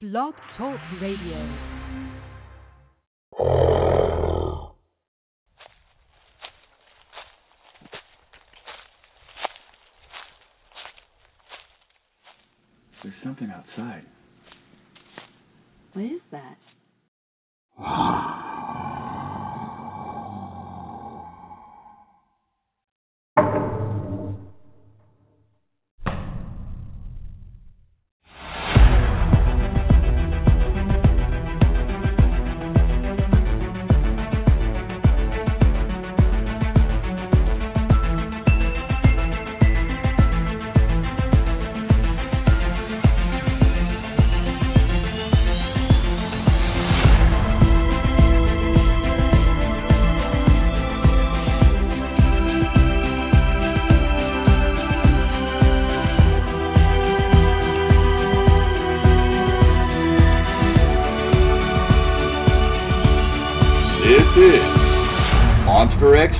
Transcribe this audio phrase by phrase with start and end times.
[0.00, 1.58] Blog Talk Radio.
[13.02, 14.04] There's something outside.
[15.94, 16.58] What is that?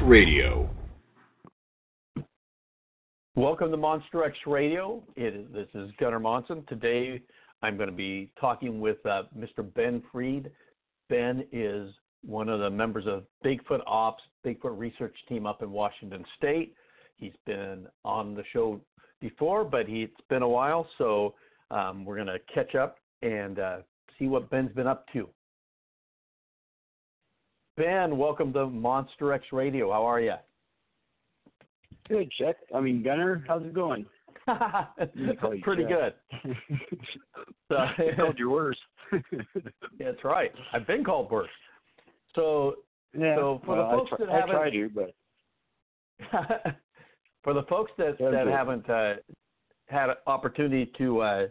[0.09, 0.71] Radio.
[3.37, 5.03] Welcome to Monster X Radio.
[5.17, 6.65] This is Gunnar Monson.
[6.67, 7.21] Today
[7.61, 9.63] I'm going to be talking with uh, Mr.
[9.75, 10.51] Ben Freed.
[11.11, 11.93] Ben is
[12.25, 16.73] one of the members of Bigfoot Ops, Bigfoot research team up in Washington State.
[17.17, 18.81] He's been on the show
[19.21, 21.35] before, but he, it's been a while, so
[21.71, 23.77] um, we're going to catch up and uh,
[24.19, 25.29] see what Ben's been up to.
[27.79, 29.93] Ben, welcome to Monster X Radio.
[29.93, 30.35] How are you?
[32.09, 32.57] Good, Chuck.
[32.75, 34.05] I mean, Gunnar, how's it going?
[35.63, 36.13] Pretty good.
[37.69, 38.79] So, I called you worse.
[39.99, 40.51] That's right.
[40.73, 41.51] I've been called worse.
[42.35, 42.77] So,
[43.13, 43.37] yeah.
[43.37, 46.75] So for the folks I, that haven't- I to, but
[47.45, 49.17] for the folks that that haven't uh,
[49.89, 51.47] had an opportunity to uh,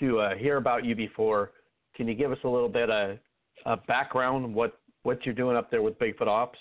[0.00, 1.52] to uh, hear about you before,
[1.94, 3.18] can you give us a little bit of
[3.66, 6.58] a background what what you're doing up there with Bigfoot Ops?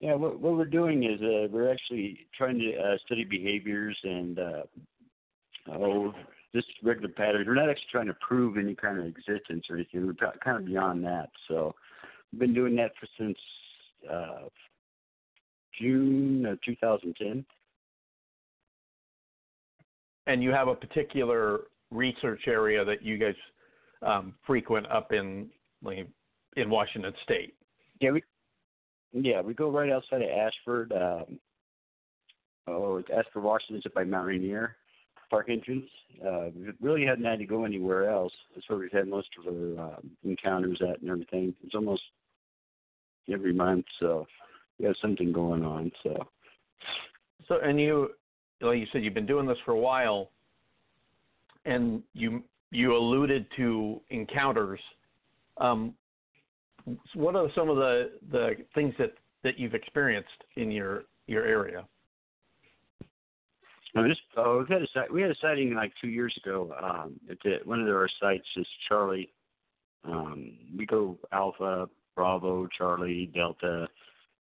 [0.00, 4.38] yeah, what, what we're doing is uh, we're actually trying to uh, study behaviors and
[4.38, 4.62] uh,
[5.72, 6.12] oh,
[6.54, 7.46] just regular patterns.
[7.46, 10.06] We're not actually trying to prove any kind of existence or anything.
[10.06, 11.30] We're kind- kind of beyond that.
[11.48, 11.74] So
[12.30, 13.38] we've been doing that for since
[14.10, 14.48] uh,
[15.80, 17.44] June of 2010.
[20.26, 21.60] And you have a particular
[21.90, 23.34] research area that you guys
[24.02, 25.48] um, frequent up in
[25.82, 26.06] like,
[26.56, 27.54] in Washington State.
[28.00, 28.22] Yeah, we
[29.12, 30.92] yeah we go right outside of Ashford.
[30.92, 31.38] Um,
[32.66, 34.76] oh, it's Ashford, Washington, up by Mount Rainier
[35.30, 35.88] Park entrance.
[36.24, 38.32] Uh, we really hadn't had to go anywhere else.
[38.54, 41.54] That's where we've had most of our um, encounters at and everything.
[41.64, 42.02] It's almost
[43.32, 44.26] every month, so
[44.78, 45.90] we have something going on.
[46.02, 46.26] So
[47.48, 48.10] So, and you,
[48.60, 50.30] like you said, you've been doing this for a while,
[51.64, 54.80] and you you alluded to encounters.
[55.58, 55.94] Um,
[57.14, 59.14] what are some of the the things that
[59.44, 61.84] that you've experienced in your your area?
[63.94, 66.74] This, oh, we've had a we had a sighting like two years ago.
[66.82, 69.32] Um, at the, one of our sites is Charlie.
[70.04, 73.88] Um, we go Alpha, Bravo, Charlie, Delta.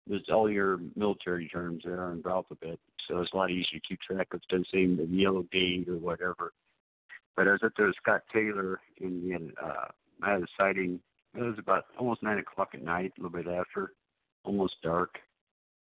[0.06, 4.00] There's all your military terms there in alphabet, so it's a lot easier to keep
[4.00, 4.40] track of.
[4.48, 6.52] Doesn't seem the yellow gate or whatever.
[7.36, 9.86] But I was up there Scott Taylor, and we uh,
[10.22, 11.00] I had a sighting.
[11.34, 13.92] It was about almost nine o'clock at night, a little bit after,
[14.44, 15.18] almost dark.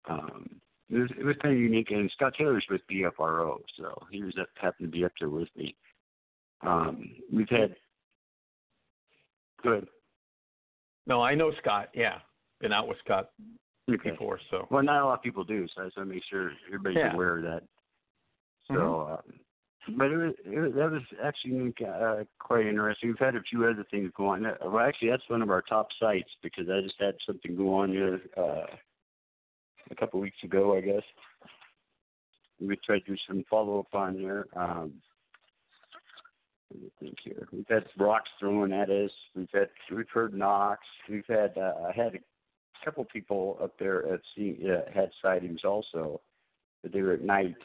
[0.08, 4.22] Um, it was it was kind of unique, and Scott Taylor's with BFRO, so he
[4.22, 5.76] was up, happened to be up there with me.
[6.62, 7.74] Um, we've had
[9.62, 9.86] good.
[11.06, 11.88] No, I know Scott.
[11.92, 12.18] Yeah,
[12.60, 13.30] been out with Scott
[13.91, 14.10] Okay.
[14.10, 14.41] before.
[14.50, 16.53] So Well, not a lot of people do, so I just want to make sure
[16.66, 17.12] everybody's Yeah.
[17.14, 17.62] aware of that.
[18.68, 19.41] So, um,
[19.97, 23.10] but it was, it was that was actually uh, quite interesting.
[23.10, 24.44] We've had a few other things go on.
[24.47, 27.74] Uh, Well, actually, that's one of our top sites because I just had something go
[27.74, 28.66] on here uh,
[29.91, 31.02] a couple weeks ago, I guess.
[32.60, 34.47] We tried to do some follow up on there.
[34.56, 34.94] Um,
[36.72, 37.47] let me think here.
[37.53, 39.10] We've had rocks thrown at us.
[39.34, 40.86] We've had we've heard knocks.
[41.09, 46.21] We've had uh, had a couple people up there at uh, had sightings also,
[46.83, 47.56] but they were at night.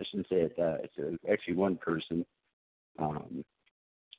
[0.00, 0.54] I shouldn't say it.
[0.58, 2.24] Uh, it's actually one person.
[2.98, 3.44] Um,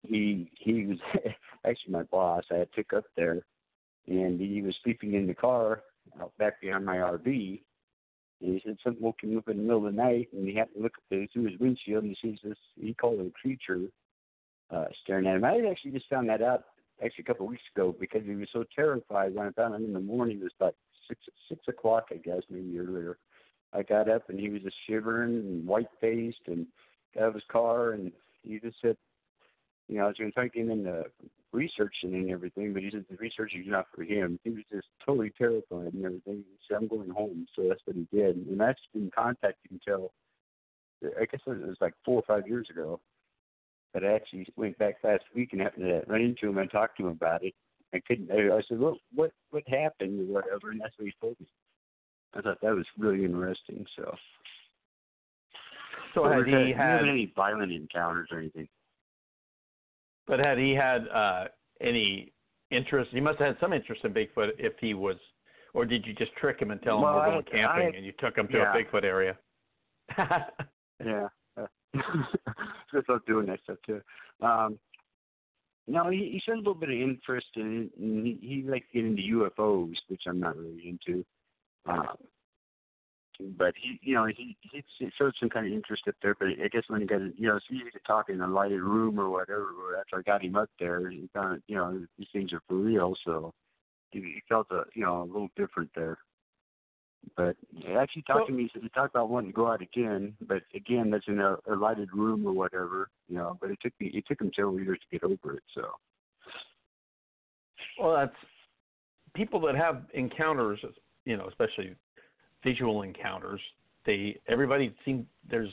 [0.04, 0.98] he he was
[1.66, 2.44] actually my boss.
[2.51, 3.44] I had took up there,
[4.07, 5.83] and he was sleeping in the car
[6.19, 7.62] out back behind my RV.
[8.42, 10.56] And he said something woke him up in the middle of the night, and he
[10.56, 12.57] happened to look through his windshield, and he sees this.
[12.80, 13.81] He called it a creature
[14.72, 15.44] uh, staring at him.
[15.44, 16.63] I had actually just found that out
[17.04, 19.86] actually a couple of weeks ago because he was so terrified when I found him
[19.86, 20.38] in the morning.
[20.38, 20.75] It was about
[21.07, 23.18] six six o'clock, I guess, maybe earlier.
[23.73, 26.68] I got up and he was just shivering and white faced and
[27.19, 28.12] out of his car and
[28.44, 28.97] he just said,
[29.88, 31.03] you know, I was going to get him into
[31.51, 34.39] researching and everything, but he said the research is not for him.
[34.44, 36.38] He was just totally terrified and everything.
[36.38, 37.45] He said, I'm going home.
[37.56, 38.38] So that's what he did.
[38.38, 40.12] And I didn't contact him until,
[41.03, 43.00] I guess it was like four or five years ago.
[43.94, 46.95] But I actually went back last week and happened to run into him and talk
[46.95, 47.53] to him about it.
[47.94, 48.31] I couldn't.
[48.31, 51.47] I said, "What, what, what happened or whatever?" And that's what he told me.
[52.33, 53.86] I thought that was really interesting.
[53.95, 54.16] So,
[56.13, 58.68] So had he had, any violent encounters or anything?
[60.28, 61.45] but had he had uh,
[61.81, 62.31] any
[62.69, 63.10] interest?
[63.12, 65.18] He must have had some interest in Bigfoot if he was,
[65.74, 67.98] or did you just trick him and tell him Well, we're I- going camping I-
[67.98, 68.74] and you took him to yeah.
[68.74, 69.38] a Bigfoot area?
[71.04, 71.28] Yeah.
[72.94, 74.00] Just love doing that stuff too.
[74.42, 74.78] Um,
[75.88, 79.16] no, he, he showed a little bit of interest in and he, he likes getting
[79.16, 81.25] get into UFOs, which I'm not really into.
[81.86, 82.18] Um,
[83.57, 84.83] but he, you know, he, he
[85.18, 86.36] showed some kind of interest up there.
[86.38, 88.81] But I guess when he got, you know, so he could talk in a lighted
[88.81, 89.68] room or whatever.
[90.00, 93.16] After I got him up there, he found, you know, these things are for real.
[93.25, 93.54] So
[94.12, 96.19] he, he felt a, you know, a little different there.
[97.38, 98.69] But he actually talked to me.
[98.74, 101.75] He he talked about wanting to go out again, but again, that's in a, a
[101.75, 103.57] lighted room or whatever, you know.
[103.62, 105.63] But it took me, it took him several years to get over it.
[105.75, 105.92] So
[108.00, 108.36] Well, that's
[109.36, 110.80] people that have encounters,
[111.25, 111.95] you know, especially
[112.63, 113.62] visual encounters.
[114.06, 115.69] They everybody seem there's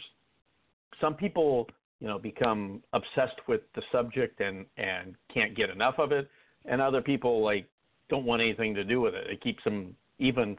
[1.01, 1.67] some people,
[2.01, 6.29] you know, become obsessed with the subject and and can't get enough of it,
[6.67, 7.69] and other people like
[8.09, 9.27] don't want anything to do with it.
[9.29, 10.57] It keeps them even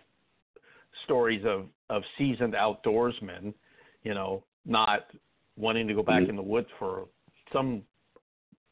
[1.06, 3.54] stories of of seasoned outdoorsmen,
[4.04, 5.08] you know, not
[5.58, 6.30] wanting to go back Mhm.
[6.30, 7.08] in the woods for
[7.52, 7.84] some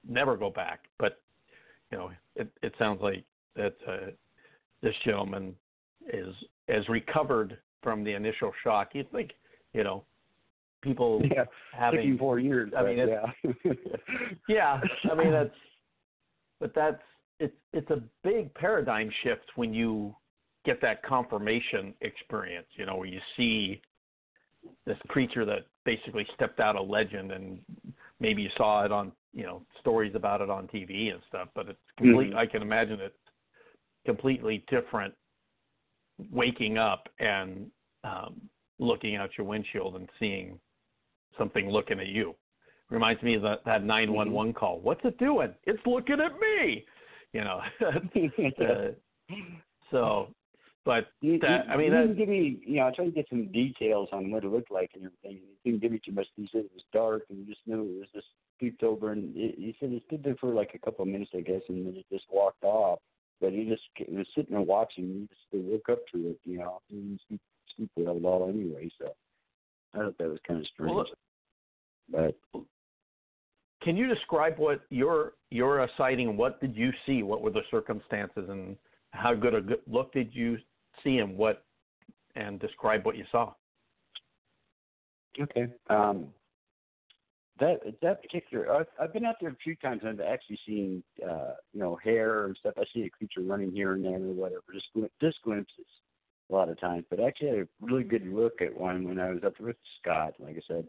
[0.08, 1.22] never go back, but
[1.92, 3.24] you know, it it sounds like
[3.56, 4.12] that uh,
[4.82, 5.56] this gentleman
[6.12, 6.34] is
[6.68, 8.90] has recovered from the initial shock.
[8.94, 9.32] You think,
[9.74, 10.04] you know,
[10.82, 12.72] people yeah, having four years.
[12.78, 13.74] I mean, yeah.
[14.48, 15.56] yeah, I mean that's
[16.60, 17.02] but that's
[17.40, 20.16] it's it's a big paradigm shift when you
[20.66, 23.82] get that confirmation experience, you know, where you see
[24.86, 27.60] this creature that basically stepped out of legend and
[28.20, 31.70] maybe you saw it on, you know, stories about it on TV and stuff, but
[31.70, 32.36] it's complete Mhm.
[32.36, 33.16] I can imagine it's
[34.06, 35.14] completely different
[36.32, 37.70] waking up and
[38.04, 38.42] um
[38.80, 40.60] looking out your windshield and seeing
[41.38, 42.36] something looking at you
[42.90, 44.80] reminds me of that that 911 call.
[44.80, 45.54] What's it doing?
[45.66, 46.86] It's looking at me.
[47.34, 47.62] You know.
[49.32, 49.36] uh,
[49.92, 50.30] so,
[50.86, 53.06] but You, that, you, I mean, you that, didn't give me, you know, I tried
[53.06, 55.42] to get some details on what it looked like and everything.
[55.64, 56.28] He didn't give me too much.
[56.36, 58.28] He said it was dark and you just knew it was just
[58.60, 61.32] peeped over and it, he said it stood there for like a couple of minutes,
[61.36, 63.00] I guess, and then it just walked off.
[63.40, 65.06] But he just he was sitting there watching.
[65.06, 66.82] He just they woke up to it, you know.
[66.88, 67.42] He didn't sleep,
[67.76, 69.14] sleep well at all anyway, so
[69.94, 70.94] I thought that was kind of strange.
[70.94, 71.06] Well,
[72.10, 72.64] but
[73.82, 76.36] can you describe what your your uh, sighting?
[76.36, 77.24] What did you see?
[77.24, 78.76] What were the circumstances, and
[79.12, 80.58] how good a good look did you
[81.04, 81.64] see, and what?
[82.36, 83.54] And describe what you saw.
[85.40, 85.68] Okay.
[85.90, 86.28] Um,
[87.60, 90.02] that that particular, I've, I've been out there a few times.
[90.04, 92.76] and I've actually seen, uh, you know, hair and stuff.
[92.78, 94.88] I see a creature running here and there or whatever, just
[95.22, 95.86] just glimpses
[96.50, 97.06] a lot of times.
[97.10, 100.34] But actually, had a really good look at one when I was up with Scott,
[100.40, 100.88] like I said.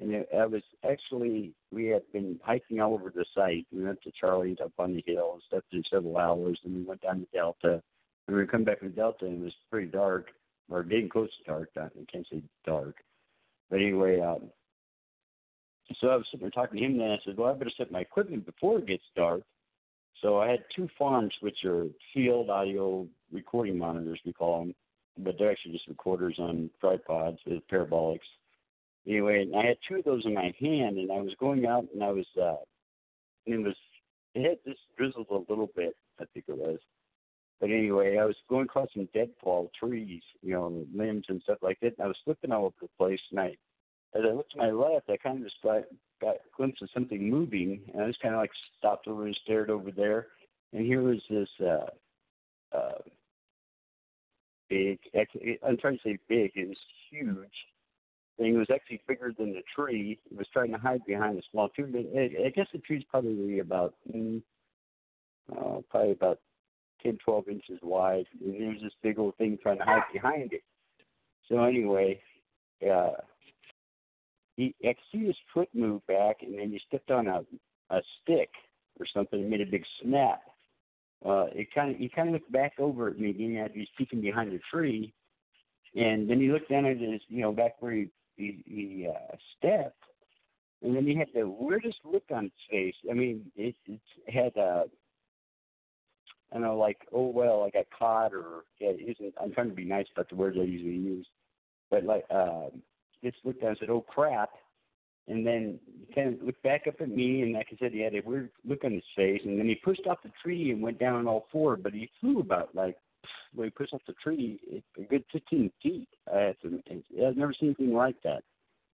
[0.00, 3.66] And it, I was actually, we had been hiking all over the site.
[3.72, 6.82] We went to Charlie's up on the hill and stuff for several hours, and we
[6.82, 7.80] went down the Delta.
[8.26, 10.30] And we coming back from the Delta, and it was pretty dark,
[10.68, 11.70] or getting close to dark.
[11.76, 12.96] I can't say dark.
[13.70, 14.50] But anyway, um,
[16.00, 17.92] so I was sitting there talking to him, and I said, "Well, I better set
[17.92, 19.42] my equipment before it gets dark."
[20.22, 24.74] So I had two farms, which are field audio recording monitors, we call them,
[25.18, 28.26] but they're actually just recorders on tripods with parabolics.
[29.06, 31.84] Anyway, and I had two of those in my hand, and I was going out,
[31.92, 32.56] and I was, uh,
[33.46, 33.76] and it was,
[34.34, 36.78] it had just drizzled a little bit, I think it was.
[37.60, 41.78] But anyway, I was going across some deadfall trees, you know, limbs and stuff like
[41.80, 41.94] that.
[41.98, 43.56] And I was slipping all over the place, and I,
[44.14, 45.82] as I looked to my left, I kind of just got,
[46.20, 49.38] got a glimpse of something moving, and I just kind of like stopped over and
[49.42, 50.28] stared over there.
[50.72, 51.86] And here was this uh,
[52.76, 52.98] uh,
[54.68, 56.78] big, actually, I'm trying to say big, it was
[57.10, 57.52] huge
[58.38, 58.54] thing.
[58.54, 60.18] It was actually bigger than the tree.
[60.30, 61.84] It was trying to hide behind a small tree.
[61.90, 64.42] But I I guess the tree's probably about, mm,
[65.52, 66.40] uh, probably about
[67.02, 68.26] 10, 12 inches wide.
[68.40, 70.62] And there was this big old thing trying to hide behind it.
[71.48, 72.20] So anyway,
[72.82, 73.12] uh,
[74.56, 74.74] he,
[75.12, 77.42] see his foot move back, and then he stepped on a
[77.90, 78.50] a stick
[78.98, 80.40] or something and made a big snap.
[81.24, 83.88] Uh, it kind of he kind of looked back over at me, being that he's
[83.96, 85.12] peeking behind a tree,
[85.96, 89.36] and then he looked down at his, you know, back where he he, he uh,
[89.56, 90.02] stepped,
[90.82, 92.94] and then he had the weirdest look on his face.
[93.10, 94.84] I mean, it, it had uh,
[96.50, 99.34] I don't know, like oh well, I got caught, or yeah, it isn't.
[99.42, 101.26] I'm trying to be nice about the words I usually use,
[101.90, 102.66] but like uh,
[103.30, 104.50] just looked and said, "Oh crap,"
[105.28, 108.00] and then he kind of looked back up at me, and like I said, he
[108.00, 110.82] had a weird look on his face, and then he pushed off the tree and
[110.82, 112.96] went down on all four, but he flew about like
[113.54, 116.08] when he pushed off the tree, a good 15 feet.
[116.32, 116.82] I had to,
[117.26, 118.42] I've never seen anything like that.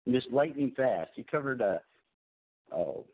[0.04, 1.10] And just lightning fast.
[1.14, 1.80] He covered a,
[2.72, 3.04] oh,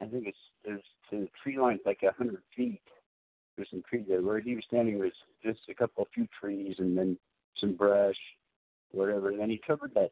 [0.00, 2.80] I think it's there's the tree line like a hundred feet.
[3.56, 4.22] There's some trees there.
[4.22, 7.18] Where he was standing was just a couple of few trees and then
[7.60, 8.16] some brush,
[8.92, 9.30] whatever.
[9.30, 10.10] And then he covered that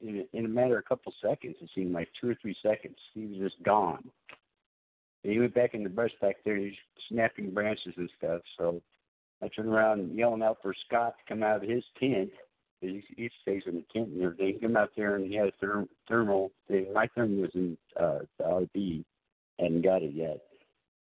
[0.00, 1.56] in a, in a matter of a couple seconds.
[1.60, 2.96] It seemed like two or three seconds.
[3.14, 4.10] He was just gone.
[5.24, 6.56] And he went back in the brush back there.
[6.56, 6.74] He's
[7.08, 8.42] snapping branches and stuff.
[8.58, 8.80] So
[9.42, 12.30] I turned around and yelling out for Scott to come out of his tent.
[12.80, 14.54] He, he stays in the tent and everything.
[14.54, 16.92] He come out there and he had a therm, thermal thing.
[16.92, 19.04] My thermal was in uh, the RV.
[19.58, 20.40] Hadn't got it yet.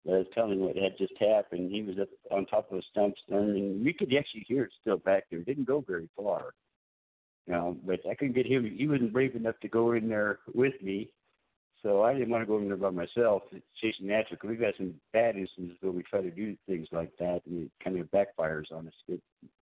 [0.04, 1.70] But I was telling him what had just happened.
[1.70, 4.96] He was up on top of a stump, and we could actually hear it still
[4.96, 5.40] back there.
[5.40, 6.54] It didn't go very far.
[7.48, 8.70] Know, but I couldn't get him.
[8.76, 11.10] He wasn't brave enough to go in there with me.
[11.82, 13.44] So I didn't want to go in there by myself,
[13.80, 14.32] chasing natural.
[14.32, 17.64] Because we've had some bad instances where we try to do things like that, and
[17.64, 18.92] it kind of backfires on us.
[19.08, 19.22] Get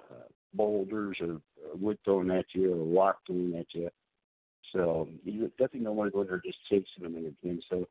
[0.09, 3.91] uh, boulders or, or wood thrown at you or rock thrown at you.
[4.73, 7.61] So you definitely don't want to go in there just chasing them and everything.
[7.69, 7.89] So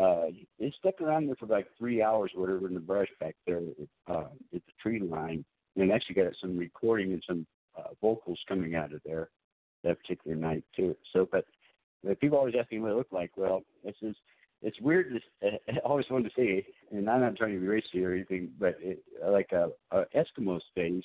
[0.00, 0.26] uh,
[0.60, 3.60] they stuck around there for like three hours, or whatever, in the brush back there
[4.08, 5.44] uh, at the tree line,
[5.74, 7.44] and actually got some recording and some
[7.78, 9.30] uh, vocals coming out of there
[9.84, 10.96] that particular night too.
[11.12, 11.44] So, but,
[12.02, 13.30] but people always ask me what it looked like.
[13.36, 14.18] Well, it's just
[14.62, 15.20] it's weird.
[15.42, 18.50] To, I always wanted to say, and I'm not trying to be racist or anything,
[18.58, 21.04] but it, like a, a Eskimo face,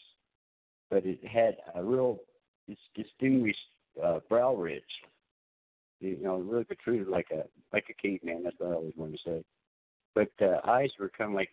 [0.90, 2.20] but it had a real
[2.96, 3.60] distinguished
[4.04, 4.84] uh, brow ridge
[6.04, 8.44] you know, really protruded like a like a caveman.
[8.44, 9.44] That's what I always wanted to say.
[10.14, 11.50] But uh, eyes were kind of like.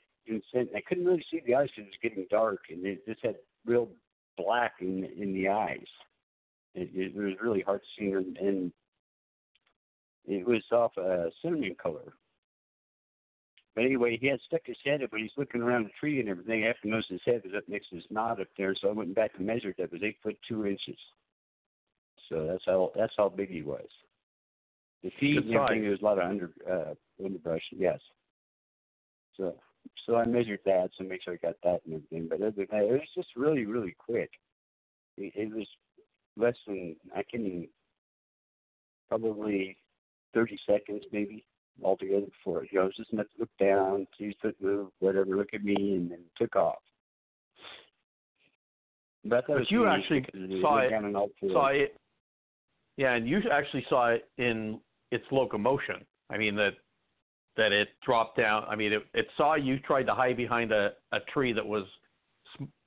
[0.55, 3.37] I couldn't really see the eyes because it was getting dark, and it just had
[3.67, 3.89] real
[4.37, 5.87] black in in the eyes.
[6.75, 8.73] It, it was really hard to see, and, and
[10.27, 12.13] it was off a cinnamon color.
[13.75, 16.29] But anyway, he had stuck his head up, but he's looking around the tree and
[16.29, 16.65] everything.
[16.65, 18.93] After most of his head was up next to his knot up there, so I
[18.93, 19.85] went back and measured that.
[19.85, 20.99] It was eight foot two inches.
[22.29, 23.87] So that's how that's how big he was.
[25.03, 26.95] The feet and everything, there was a lot of under uh,
[27.25, 27.63] underbrush.
[27.73, 27.99] Yes.
[29.37, 29.55] So
[30.07, 32.29] so I measured that to make sure I got that and everything.
[32.29, 34.31] But other than that, it was just really really quick.
[35.17, 35.67] It, it was
[36.37, 37.69] less than I can
[39.09, 39.77] probably
[40.35, 41.45] thirty seconds maybe
[41.83, 42.71] altogether before it.
[42.73, 45.65] you know, I was just enough to look down, see foot move, whatever, look at
[45.65, 46.79] me, and then took off.
[49.25, 50.25] But, but you actually
[50.61, 50.93] saw it.
[51.53, 51.97] Saw it.
[52.97, 54.81] Yeah, and you actually saw it in
[55.11, 55.97] its locomotion.
[56.31, 56.73] I mean that
[57.57, 58.65] that it dropped down.
[58.69, 61.85] I mean it, it saw you tried to hide behind a, a tree that was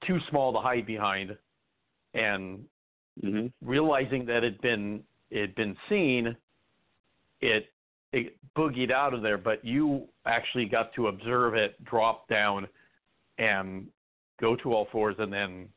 [0.06, 1.36] too small to hide behind,
[2.14, 2.66] and
[3.24, 3.48] mm-hmm.
[3.62, 6.36] realizing that it had been it had been seen,
[7.42, 7.68] it
[8.12, 9.38] it boogied out of there.
[9.38, 12.68] But you actually got to observe it drop down
[13.38, 13.88] and
[14.40, 15.68] go to all fours and then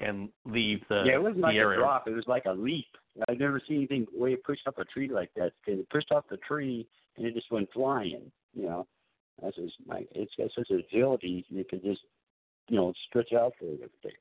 [0.00, 1.78] and leave the yeah it wasn't like area.
[1.78, 2.86] a drop it was like a leap
[3.28, 5.52] I've never seen anything way it pushed up a tree like that.
[5.66, 8.30] It pushed off the tree and it just went flying.
[8.54, 8.86] You know,
[9.42, 10.04] that's just my.
[10.12, 11.44] It's got such agility.
[11.48, 12.00] You can just,
[12.68, 14.18] you know, stretch out for everything.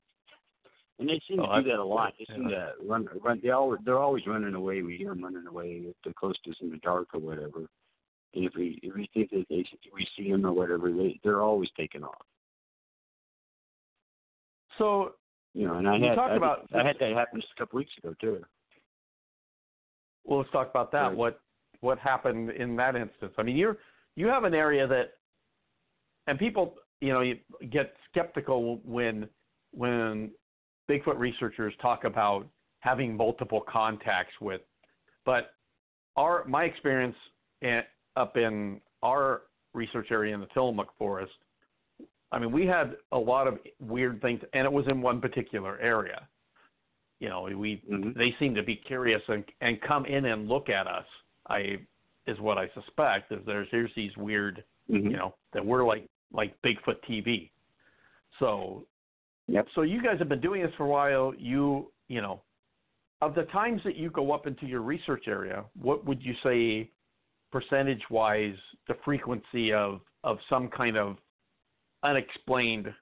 [0.99, 2.13] And they seem oh, to do that a lot.
[2.19, 3.39] They seem to run, run.
[3.41, 4.83] They always, they're always running away.
[4.83, 7.67] We hear them running away if they're close to us in the dark or whatever.
[8.33, 11.41] And if we if we think that they we see them or whatever, they they're
[11.41, 12.21] always taking off.
[14.77, 15.13] So
[15.53, 17.91] you know, and I had I, about, I had that happen just a couple weeks
[17.97, 18.41] ago too.
[20.23, 21.07] Well, let's talk about that.
[21.07, 21.17] Right.
[21.17, 21.41] What
[21.81, 23.33] what happened in that instance?
[23.37, 23.75] I mean, you
[24.15, 25.13] you have an area that,
[26.27, 27.37] and people, you know, you
[27.69, 29.27] get skeptical when
[29.71, 30.31] when
[30.89, 32.47] Bigfoot researchers talk about
[32.79, 34.61] having multiple contacts with,
[35.25, 35.53] but
[36.15, 37.15] our my experience
[37.61, 37.81] in,
[38.15, 41.33] up in our research area in the Tillamook Forest,
[42.31, 45.79] I mean, we had a lot of weird things, and it was in one particular
[45.79, 46.27] area
[47.21, 48.17] you know we mm-hmm.
[48.17, 51.05] they seem to be curious and and come in and look at us
[51.49, 51.77] i
[52.27, 55.07] is what i suspect is there's here's these weird mm-hmm.
[55.07, 57.49] you know that we're like like bigfoot tv
[58.39, 58.85] so
[59.47, 62.41] yep so you guys have been doing this for a while you you know
[63.21, 66.89] of the times that you go up into your research area what would you say
[67.51, 68.55] percentage wise
[68.87, 71.17] the frequency of of some kind of
[72.03, 72.93] unexplained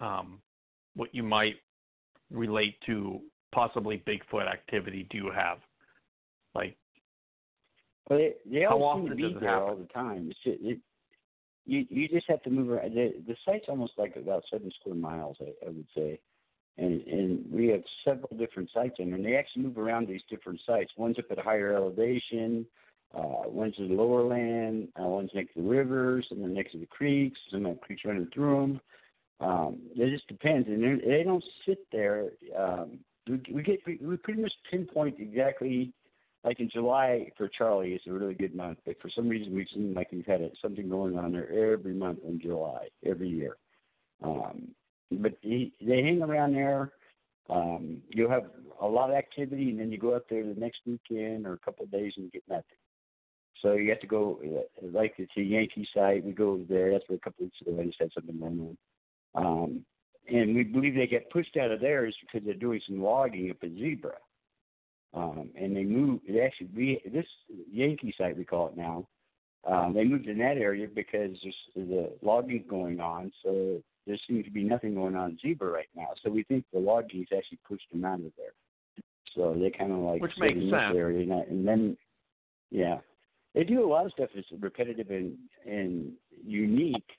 [0.00, 0.40] um,
[0.94, 1.56] what you might
[2.30, 3.20] relate to
[3.52, 5.58] possibly Bigfoot activity do you have?
[6.54, 6.76] Like,
[8.08, 9.68] Well, they, they How all seem to be there happen?
[9.68, 10.30] all the time.
[10.30, 10.78] It's just, it,
[11.66, 12.94] you you just have to move around.
[12.94, 16.18] The, the site's almost like about seven square miles, I, I would say,
[16.78, 20.60] and and we have several different sites in, and they actually move around these different
[20.66, 20.92] sites.
[20.96, 22.66] One's up at a higher elevation,
[23.14, 26.72] uh, one's in the lower land, uh, one's next to the rivers, and then next
[26.72, 27.38] to the creeks.
[27.50, 28.80] Some have creeks running through them.
[29.40, 32.30] Um, it just depends, and they don't sit there.
[32.58, 32.98] Um,
[33.28, 35.92] we, we get we pretty much pinpoint exactly
[36.44, 39.66] like in July for Charlie is a really good month, but for some reason we've
[39.72, 43.56] seen like we've had something going on there every month in July, every year.
[44.22, 44.68] Um,
[45.10, 46.92] but he, they hang around there.
[47.50, 48.44] Um, you'll have
[48.80, 51.58] a lot of activity, and then you go up there the next weekend or a
[51.58, 52.64] couple of days and you get nothing.
[53.62, 56.24] So you have to go, uh, like it's a Yankee site.
[56.24, 56.92] We go there.
[56.92, 58.76] That's where a couple weeks ago I just had something going
[59.34, 59.44] on.
[59.44, 59.84] Um,
[60.30, 63.50] and we believe they get pushed out of there is because they're doing some logging
[63.50, 64.14] up at Zebra.
[65.14, 66.22] Um, and they moved.
[66.26, 67.26] It actually we this
[67.72, 69.06] Yankee site we call it now.
[69.66, 73.32] Um, they moved in that area because there's the logging going on.
[73.42, 76.08] So there seems to be nothing going on in Zebra right now.
[76.22, 78.52] So we think the logging has actually pushed them out of there.
[79.34, 80.82] So they kind of like Which makes in sense.
[80.90, 81.96] this area, and, that- and then
[82.70, 82.98] yeah,
[83.54, 85.36] they do a lot of stuff that's repetitive and
[85.66, 86.12] and
[86.46, 87.10] unique,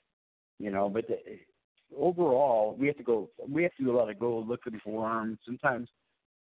[0.58, 0.88] you know.
[0.88, 1.18] But the,
[1.96, 3.30] overall, we have to go.
[3.48, 5.38] We have to do a lot of go looking for them.
[5.44, 5.88] Sometimes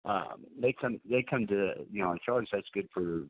[0.04, 3.24] um, they come they come to you know Charlie site's good for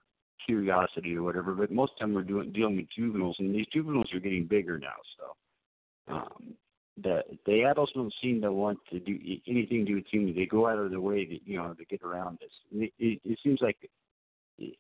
[0.44, 3.66] curiosity or whatever, but most of the time we're doing dealing with juveniles, and these
[3.72, 4.88] juveniles are getting bigger now.
[5.18, 6.54] So um,
[7.02, 10.36] the the adults don't seem to want to do anything to do with humans.
[10.36, 12.52] They go out of their way to you know to get around us.
[12.72, 13.76] It, it, it seems like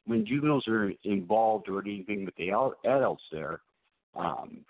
[0.06, 3.62] when juveniles are involved or anything with the adults there,
[4.14, 4.60] um,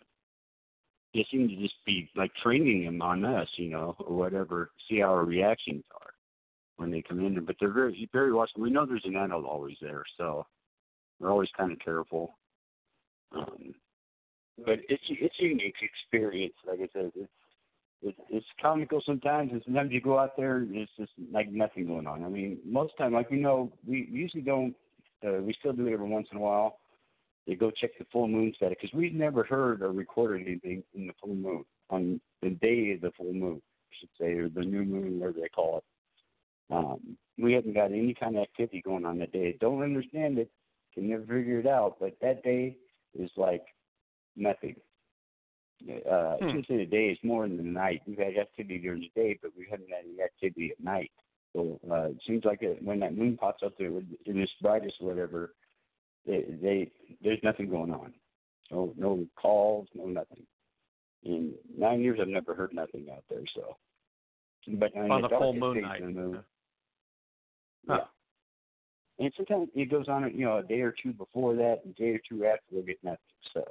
[1.13, 4.71] they seem to just be like training them on us, you know, or whatever.
[4.89, 6.10] See how our reactions are
[6.81, 7.45] when they come in.
[7.45, 8.63] But they're very very watchful.
[8.63, 10.47] We know there's an adult always there, so
[11.19, 12.39] we're always kind of careful.
[13.37, 13.75] Um,
[14.65, 16.55] but it's it's a unique experience.
[16.67, 17.31] Like I said, it's
[18.03, 21.87] it's, it's comical sometimes, and sometimes you go out there and it's just like nothing
[21.87, 22.25] going on.
[22.25, 24.75] I mean, most of the time, like we know, we usually don't.
[25.25, 26.79] Uh, we still do it every once in a while.
[27.47, 31.07] They go check the full moon status because we've never heard or recorded anything in
[31.07, 34.63] the full moon on the day of the full moon, I should say, or the
[34.63, 35.85] new moon, whatever they call it.
[36.71, 39.57] Um, we haven't got any kind of activity going on that day.
[39.61, 40.51] Don't understand it,
[40.95, 42.77] can never figure it out, but that day
[43.19, 43.65] is like
[44.37, 44.77] nothing.
[45.89, 46.59] Uh, Hmm.
[46.59, 48.03] I say the day, it's more than the night.
[48.07, 51.11] We've had activity during the day, but we haven't had any activity at night.
[51.55, 54.97] So uh, it seems like it, when that moon pops up there in its brightest
[55.01, 55.55] or whatever,
[56.27, 56.91] they, they
[57.23, 58.13] there's nothing going on.
[58.71, 60.47] No no calls, no nothing.
[61.25, 63.43] In nine years, I've never heard nothing out there.
[63.55, 63.77] So,
[64.75, 66.03] but on, the full moon night.
[66.03, 66.45] the moon,
[67.89, 67.99] Yeah.
[69.19, 71.99] And sometimes it goes on, you know, a day or two before that, and a
[71.99, 73.19] day or two after, we'll get nothing.
[73.53, 73.63] So,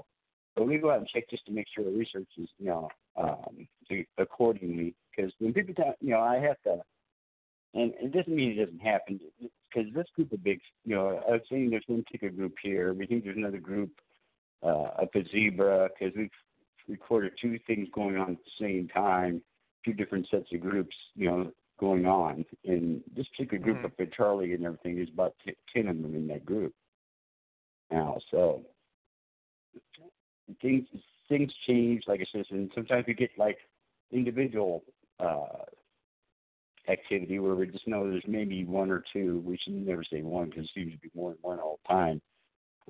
[0.55, 2.89] but we go out and check just to make sure the research is, you know,
[3.17, 3.67] um,
[4.19, 4.93] accordingly.
[5.09, 6.81] Because when people, tell, you know, I have to,
[7.73, 9.19] and it doesn't mean it doesn't happen.
[9.39, 12.93] Because this group of big, you know, I was saying there's one particular group here.
[12.93, 13.91] We think there's another group
[14.63, 16.29] uh, up at Zebra because we've
[16.87, 19.41] recorded two things going on at the same time,
[19.85, 22.45] two different sets of groups, you know, going on.
[22.65, 23.85] And this particular group Mhm.
[23.85, 26.73] up at Charlie and everything is about t- ten of them in that group
[27.91, 28.19] now.
[28.31, 28.65] So
[30.61, 30.87] things
[31.27, 33.57] things change, like I said, and sometimes we get like
[34.11, 34.83] individual
[35.19, 35.65] uh,
[36.87, 39.39] activity where we just know there's maybe one or two.
[39.45, 41.93] We should never say one because it seems to be more than one all the
[41.93, 42.21] time.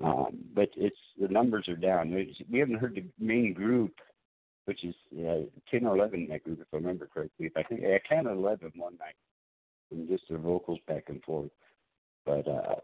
[0.02, 2.10] Um, but it's the numbers are down.
[2.50, 3.92] We haven't heard the main group,
[4.70, 4.94] which is
[5.28, 7.50] uh, ten or eleven in that group, if I remember correctly.
[7.56, 9.16] I think I counted eleven one night,
[9.90, 11.50] and just their vocals back and forth.
[12.24, 12.76] But uh,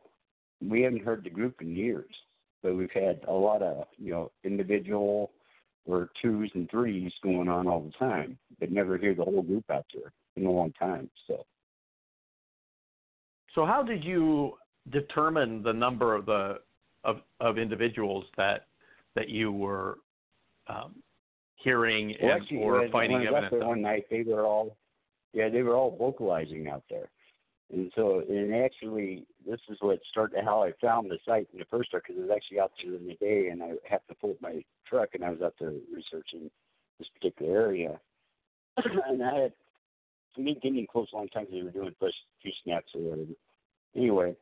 [0.60, 2.12] we haven't heard the group in years.
[2.60, 5.30] But we've had a lot of you know individual
[5.84, 9.70] or twos and threes going on all the time, but never hear the whole group
[9.70, 11.08] out there in a long time.
[11.28, 11.44] So
[13.54, 14.54] So how did you
[14.90, 16.58] determine the number of the
[17.04, 18.66] of of individuals that
[19.14, 19.98] that you were
[20.66, 20.96] um,
[21.56, 24.44] hearing well, and actually, or when, finding when I evidence there one night, they were
[24.44, 24.76] all
[25.32, 27.10] yeah, they were all vocalizing out there.
[27.72, 31.64] And so, and actually, this is what started how I found the site in the
[31.66, 34.14] first place because I was actually out there in the day and I had to
[34.14, 36.50] pull up my truck and I was out there researching
[36.98, 38.00] this particular area.
[39.08, 39.52] and I had,
[40.38, 43.32] me, getting close a long time because they were doing push few snaps or whatever.
[43.96, 44.36] Anyway,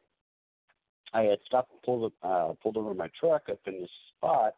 [1.15, 4.55] I had stopped and pulled, up, uh, pulled over my truck up in this spot.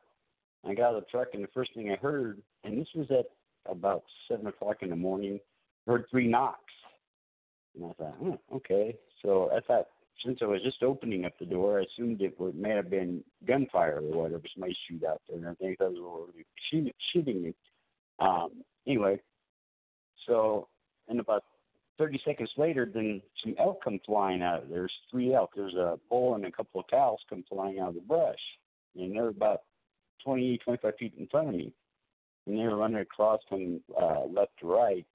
[0.64, 3.06] I got out of the truck and the first thing I heard, and this was
[3.10, 3.26] at
[3.70, 5.40] about 7 o'clock in the morning,
[5.86, 6.60] heard three knocks.
[7.74, 8.96] And I thought, hmm, okay.
[9.22, 9.86] So I thought
[10.24, 13.22] since I was just opening up the door, I assumed it would may have been
[13.46, 14.42] gunfire or whatever.
[14.54, 16.30] Somebody shoot out there, and I think that was
[16.70, 17.54] shooting, shooting me.
[18.18, 19.20] Um, anyway,
[20.26, 20.68] so
[21.08, 21.44] and about
[21.98, 24.68] 30 seconds later, then some elk come flying out.
[24.68, 25.50] There's three elk.
[25.54, 28.38] There's a bull and a couple of cows come flying out of the brush,
[28.96, 29.62] and they're about
[30.24, 31.72] 20, 25 feet in front of me,
[32.46, 35.06] and they were running across from uh, left to right,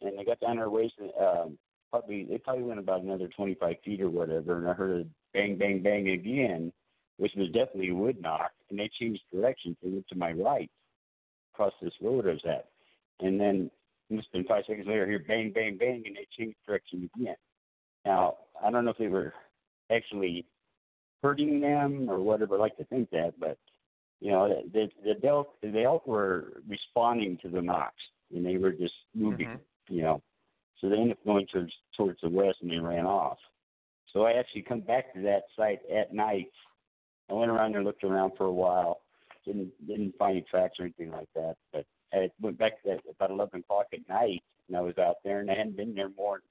[0.00, 0.94] and they got down their waist.
[1.20, 1.58] Um,
[1.90, 5.56] probably they probably went about another 25 feet or whatever, and I heard a bang,
[5.56, 6.72] bang, bang again,
[7.18, 9.76] which was definitely a wood knock, and they changed directions.
[9.82, 10.70] They went to my right,
[11.54, 12.68] across this road I was at,
[13.20, 13.70] and then
[14.10, 16.56] it must have been five seconds later, I hear bang, bang, bang, and they changed
[16.66, 17.36] direction again.
[18.04, 19.32] Now I don't know if they were
[19.90, 20.46] actually
[21.22, 22.56] hurting them or whatever.
[22.56, 23.58] I like to think that, but
[24.20, 28.02] you know, the the, elk the elk were responding to the knocks,
[28.34, 29.46] and they were just moving.
[29.48, 29.94] Mm-hmm.
[29.94, 30.22] You know,
[30.80, 33.38] so they ended up going towards towards the west, and they ran off.
[34.12, 36.50] So I actually come back to that site at night.
[37.30, 39.00] I went around there, looked around for a while,
[39.44, 41.56] didn't didn't find any tracks or anything like that.
[41.72, 45.16] But I went back to that about eleven o'clock at night, and I was out
[45.24, 46.42] there, and I hadn't been there more than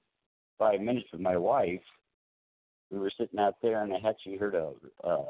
[0.58, 1.82] five minutes with my wife.
[2.90, 5.24] We were sitting out there, and I actually heard a a,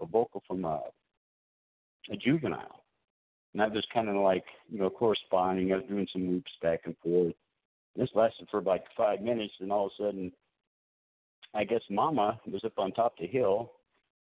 [0.00, 0.82] a vocal from a
[2.10, 2.84] a juvenile.
[3.52, 5.72] And I was kind of like, you know, corresponding.
[5.72, 7.34] I was doing some loops back and forth.
[7.96, 10.32] This lasted for like five minutes, and all of a sudden,
[11.54, 13.72] I guess Mama was up on top of the hill,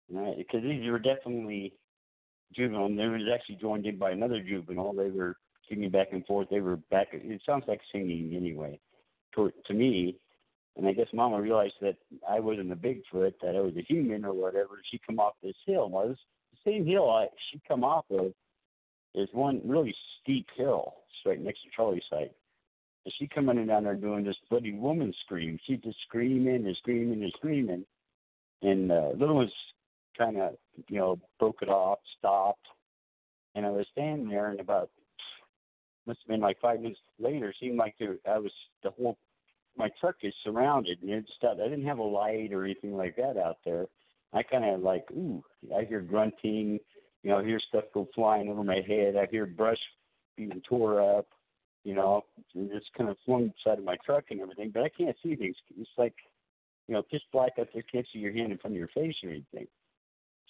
[0.08, 1.72] because these were definitely
[2.54, 2.86] juvenile.
[2.86, 4.92] And they was actually joined in by another juvenile.
[4.92, 5.36] They were
[5.68, 6.48] singing back and forth.
[6.50, 7.08] They were back.
[7.12, 8.78] It sounds like singing anyway,
[9.34, 10.18] to, to me.
[10.76, 11.96] And I guess Mama realized that
[12.28, 14.78] I wasn't a Bigfoot, that I was a human or whatever.
[14.90, 15.88] She come off this hill.
[15.88, 16.18] Well, this
[16.66, 18.32] same hill I she come off of
[19.14, 22.32] is one really steep hill straight next to Charlie's site.
[23.04, 25.58] And she come running down there doing this bloody woman scream.
[25.66, 27.84] She just screaming and screaming and screaming.
[28.62, 29.52] And uh, little one's
[30.16, 30.54] kind of,
[30.88, 32.66] you know, broke it off, stopped.
[33.54, 34.90] And I was standing there, and about
[36.06, 39.16] must have been like five minutes later, seemed like there, I was the whole
[39.76, 41.60] my truck is surrounded, and it stopped.
[41.60, 43.86] I didn't have a light or anything like that out there.
[44.34, 45.42] I kind of like, ooh,
[45.76, 46.80] I hear grunting,
[47.22, 49.16] you know, I hear stuff go flying over my head.
[49.16, 49.78] I hear brush
[50.36, 51.26] being tore up,
[51.84, 52.22] you know,
[52.54, 54.70] and just kind of flung inside of my truck and everything.
[54.74, 55.56] But I can't see things.
[55.78, 56.14] It's like,
[56.88, 59.14] you know, pitch black up there, can't see your hand in front of your face
[59.22, 59.66] or anything.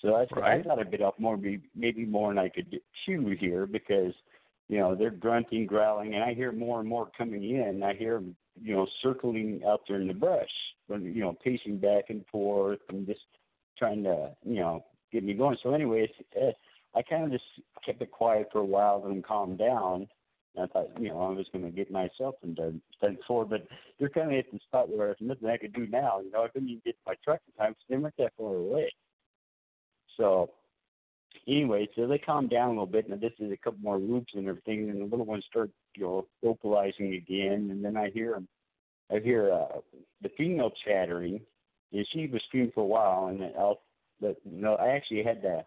[0.00, 0.60] So I, right.
[0.60, 1.38] I thought I bit off more,
[1.76, 4.12] maybe more than I could chew here because,
[4.68, 7.82] you know, they're grunting, growling, and I hear more and more coming in.
[7.82, 10.48] I hear them, you know, circling out there in the brush,
[10.88, 13.20] you know, pacing back and forth and just
[13.78, 15.56] trying to, you know, get me going.
[15.62, 16.10] So, anyways,
[16.40, 16.52] uh,
[16.94, 17.44] I kind of just
[17.84, 20.08] kept it quiet for a while, then calmed down.
[20.54, 23.66] And I thought, you know, I was going to get myself into done for, but
[23.98, 26.20] they're kind of at the spot where there's nothing I could do now.
[26.20, 28.54] You know, I couldn't even get my truck in time because they weren't that far
[28.54, 28.92] away.
[30.16, 30.50] So,
[31.48, 34.32] anyway, so they calmed down a little bit, and this is a couple more loops
[34.34, 38.32] and everything, and the little ones start, you know, vocalizing again, and then I hear
[38.32, 38.48] them.
[39.12, 39.80] I hear uh,
[40.22, 41.40] the female chattering,
[41.94, 43.80] and she was screaming for a while, and I'll,
[44.20, 45.64] but you know, I actually had to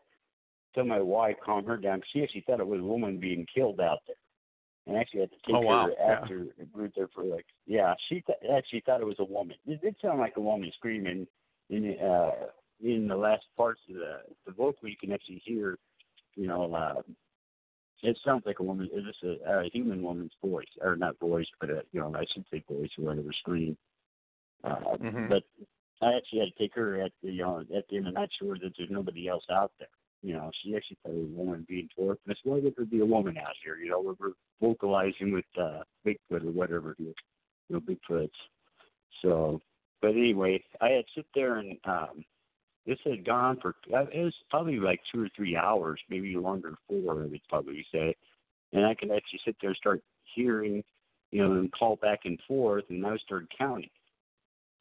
[0.75, 2.01] tell my wife calm her down.
[2.13, 4.15] She actually thought it was a woman being killed out there,
[4.85, 5.89] and actually had to take Oh, wow.
[5.97, 6.65] her after yeah.
[6.73, 9.55] were there for like, yeah, she th- actually thought it was a woman.
[9.65, 11.27] It did sound like a woman screaming
[11.69, 12.31] in uh
[12.83, 14.87] in the last parts of the the vocal.
[14.89, 15.77] You can actually hear,
[16.35, 16.73] you know.
[16.73, 17.01] uh
[18.03, 18.89] it sounds like a woman.
[18.93, 22.25] It's just a, a human woman's voice, or not voice, but a, you know, I
[22.31, 23.75] should say voice or whatever, scream.
[24.63, 25.29] Uh, Mhm.
[25.29, 25.43] But
[26.01, 28.07] I actually had to take her at the know at the end.
[28.07, 29.87] I'm not sure that there's nobody else out there.
[30.23, 32.19] You know, she actually thought a woman being tortured.
[32.25, 33.77] That's why would there be a woman out here?
[33.77, 37.15] You know, we're, we're vocalizing with uh, Bigfoot or whatever, it is,
[37.69, 38.29] you know, Bigfoots.
[39.21, 39.61] So,
[40.01, 42.25] but anyway, I had sit there and um,
[42.85, 46.73] this had gone for uh, it was probably like two or three hours, maybe longer,
[46.87, 47.13] four.
[47.13, 48.15] I would probably say,
[48.73, 50.01] and I could actually sit there and start
[50.35, 50.83] hearing,
[51.31, 53.89] you know, and call back and forth, and I started counting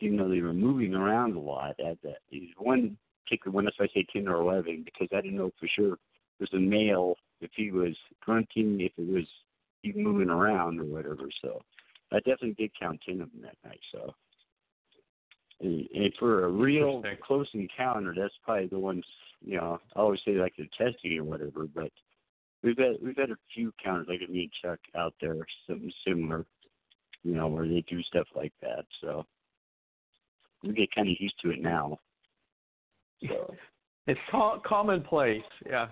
[0.01, 2.19] even though they were moving around a lot at that
[2.59, 5.69] one particular one, that's why I say ten or eleven, because I didn't know for
[5.69, 5.99] sure
[6.39, 9.27] was a male, if he was grunting, if it was
[9.83, 11.29] even moving around or whatever.
[11.43, 11.63] So
[12.13, 13.81] I definitely did count ten of them that night.
[13.93, 14.15] So
[15.61, 19.05] and, and for a real close encounter, that's probably the ones
[19.45, 21.91] you know, I always say like the testing or whatever, but
[22.63, 25.37] we've had we've had a few encounters like me and Chuck out there,
[25.69, 26.45] something similar,
[27.23, 28.85] you know, where they do stuff like that.
[29.01, 29.25] So
[30.67, 31.99] we get kind of used to it now.
[33.29, 33.55] So
[34.07, 35.43] It's co- commonplace.
[35.65, 35.89] Yeah,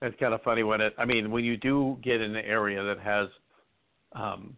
[0.00, 0.94] it's kind of funny when it.
[0.98, 3.28] I mean, when you do get in an area that has
[4.12, 4.56] um,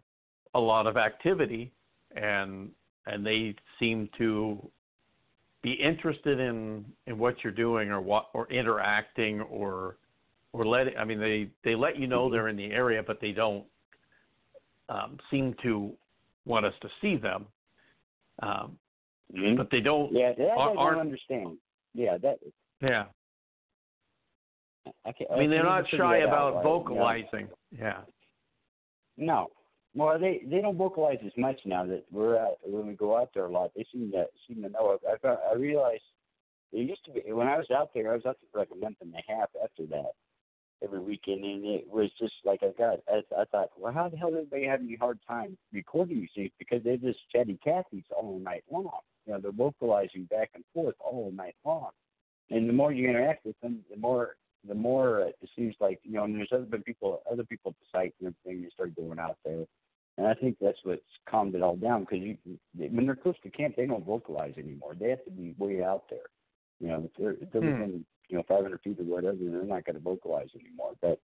[0.53, 1.71] a lot of activity,
[2.15, 2.69] and
[3.05, 4.69] and they seem to
[5.61, 9.97] be interested in in what you're doing or what or interacting or
[10.53, 10.97] or letting.
[10.97, 13.65] I mean, they they let you know they're in the area, but they don't
[14.89, 15.93] um, seem to
[16.45, 17.45] want us to see them.
[18.41, 18.77] Um,
[19.33, 19.57] Mhm.
[19.57, 20.11] but they don't.
[20.13, 21.57] Yeah, that I Aren't- don't understand.
[21.93, 22.39] Yeah, that
[22.81, 23.05] Yeah.
[25.03, 26.47] I, can't, I mean, they're can't not even figure shy that out, about?
[26.49, 26.61] You know?
[26.63, 27.49] vocalizing.
[27.71, 28.01] Yeah.
[29.17, 29.47] No.
[29.95, 33.29] Well, they they don't vocalize as much now that we're out when we go out
[33.33, 33.71] there a lot.
[33.75, 34.99] They seem to seem to know.
[35.07, 36.03] I I, I realized
[36.73, 38.11] it used to be when I was out there.
[38.11, 40.11] I was out there for like a month and a half after that,
[40.83, 42.99] every weekend, and it was just like I got.
[43.07, 46.29] I, I thought, well, how the hell did they have any hard time recording these
[46.35, 46.51] things?
[46.59, 48.99] Because they're just chatty Cathy's all night long.
[49.25, 51.89] You know, they're vocalizing back and forth all night long,
[52.49, 54.35] and the more you interact with them, the more
[54.67, 56.23] the more uh, it seems like you know.
[56.23, 58.63] And there's other people, other people at the site and everything.
[58.63, 59.65] They start going out there,
[60.17, 62.37] and I think that's what's calmed it all down because you,
[62.73, 64.95] when they're close to camp, they don't vocalize anymore.
[64.99, 66.27] They have to be way out there.
[66.79, 67.67] You know, if they're, if they're Hmm.
[67.67, 70.93] within you know 500 feet or whatever, they're not going to vocalize anymore.
[71.01, 71.19] But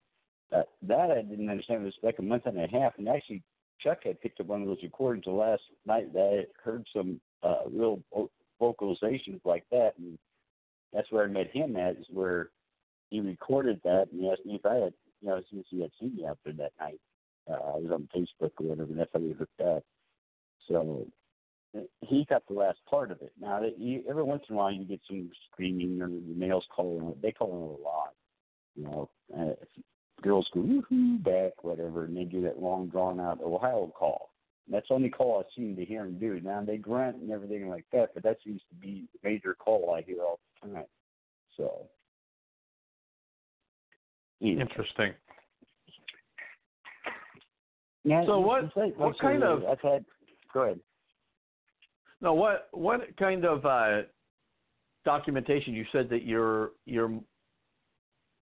[0.56, 1.82] uh, that I didn't understand.
[1.82, 3.42] It was like a month and a half, and actually
[3.80, 7.20] Chuck had picked up one of those recordings the last night that I heard some
[7.42, 8.00] uh, real
[8.60, 10.18] vocalizations like that, and
[10.92, 11.96] that's where I met him at.
[11.96, 12.50] Is where
[13.10, 15.90] he recorded that, and he asked me if I had, you know, since he had
[16.00, 17.00] seen me out there that night.
[17.50, 19.82] Uh, I was on Facebook or whatever, and that's how we hooked up.
[20.68, 21.06] So
[22.00, 23.32] he got the last part of it.
[23.40, 27.14] Now, you, every once in a while, you get some screaming or the males calling.
[27.22, 28.14] They call it a lot.
[28.76, 33.40] You know, uh, girls go woohoo back, whatever, and they do that long drawn out
[33.42, 34.30] Ohio call.
[34.70, 36.40] That's the only call I seem to hear them do.
[36.40, 39.94] Now they grunt and everything like that, but that seems to be the major call
[39.94, 40.84] I hear all the time.
[41.56, 41.88] So,
[44.40, 44.62] anyway.
[44.62, 45.12] Interesting.
[48.04, 50.04] Yeah, So what- like- what kind of- I've had.
[50.52, 50.80] Go ahead.
[52.20, 54.02] Now, what what kind of uh,
[55.04, 55.74] documentation?
[55.74, 57.20] You said that you're you're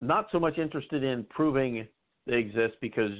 [0.02, 1.88] not so much interested in proving
[2.26, 3.12] they exist because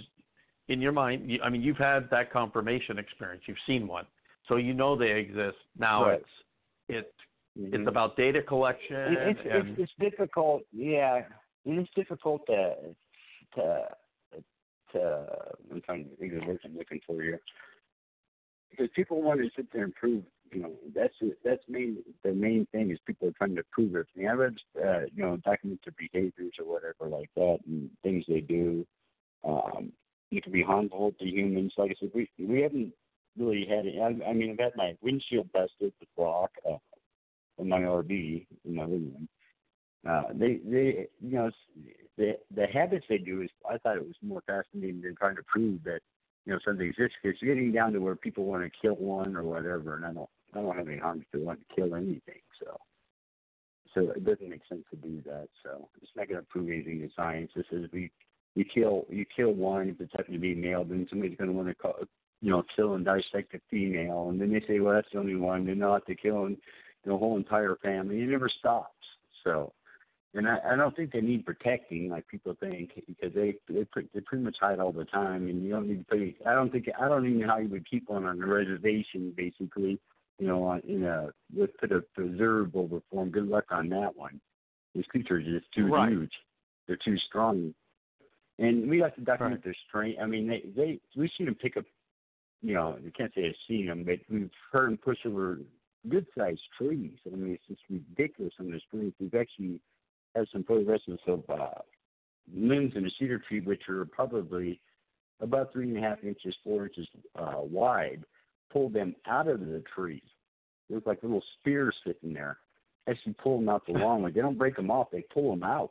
[0.72, 3.44] in your mind, you, I mean, you've had that confirmation experience.
[3.46, 4.06] You've seen one,
[4.48, 5.58] so you know they exist.
[5.78, 6.20] Now Right.
[6.20, 6.30] it's
[6.88, 7.16] it's
[7.58, 7.74] Mhm.
[7.74, 10.64] it's about data collection It- it's, and it's it's difficult.
[10.72, 11.28] Yeah,
[11.64, 12.94] it is difficult to
[13.54, 13.96] to
[14.92, 15.54] to.
[15.70, 17.40] I'm trying to think of the words I'm looking for here.
[18.70, 20.24] Because people want to sit there and prove.
[20.50, 22.02] You know, that's that's main.
[22.22, 24.28] The main thing is people are trying to prove everything.
[24.28, 28.40] I read, uh, you know, document their behaviors or whatever like that, and things they
[28.40, 28.86] do.
[29.44, 29.92] Um,
[30.32, 31.72] it can be harmful to humans.
[31.76, 32.92] Like I said, we we haven't
[33.38, 33.94] really had it.
[34.00, 36.50] I, I mean, I've had my windshield busted with rock.
[36.68, 36.76] Uh,
[37.58, 39.28] in my RV in my living room.
[40.08, 41.50] Uh, they they you know
[42.18, 45.42] the the habits they do is I thought it was more fascinating than trying to
[45.44, 46.00] prove that
[46.44, 47.16] you know something exists.
[47.22, 50.30] It's getting down to where people want to kill one or whatever, and I don't
[50.54, 52.40] I don't have any harm to want to kill anything.
[52.60, 52.76] So
[53.94, 55.48] so it doesn't make sense to do that.
[55.62, 57.52] So it's not going to prove anything to science.
[57.54, 58.10] This is we
[58.54, 61.56] you kill you kill one if it's happen to be male, then somebody's going to
[61.56, 61.94] want to call
[62.40, 65.36] you know kill and dissect a female, and then they say well that's the only
[65.36, 65.64] one.
[65.64, 66.48] They're not to kill
[67.04, 68.20] the whole entire family.
[68.20, 68.94] It never stops.
[69.44, 69.72] So,
[70.34, 74.08] and I, I don't think they need protecting like people think because they they pre-
[74.14, 76.36] they pretty much hide all the time, and you don't need to pay.
[76.46, 79.32] I don't think I don't even know how you would keep one on a reservation
[79.36, 79.98] basically.
[80.38, 83.30] You know, on, in a let's put a preserve over for 'em.
[83.30, 84.40] Good luck on that one.
[84.94, 86.10] These creatures are just too Right.
[86.10, 86.32] huge.
[86.86, 87.74] They're too strong.
[88.62, 89.64] And we have to document Right.
[89.64, 90.20] their strength.
[90.20, 91.84] I mean, they they we've seen them pick up.
[92.62, 95.58] You know, you can't say I've seen them, but we've heard them push over
[96.08, 97.18] good sized trees.
[97.26, 99.16] I mean, it's just ridiculous on the strength.
[99.18, 99.80] We've actually
[100.36, 101.80] had some photographs of uh,
[102.54, 104.80] limbs in a cedar tree, which are probably
[105.40, 108.24] about three and a half inches, four inches uh, wide.
[108.72, 110.22] Pull them out of the trees.
[110.88, 112.58] Look like little spears sitting there.
[113.08, 114.30] Actually, pull them out the long way.
[114.30, 115.90] They don't break them off; they pull them out,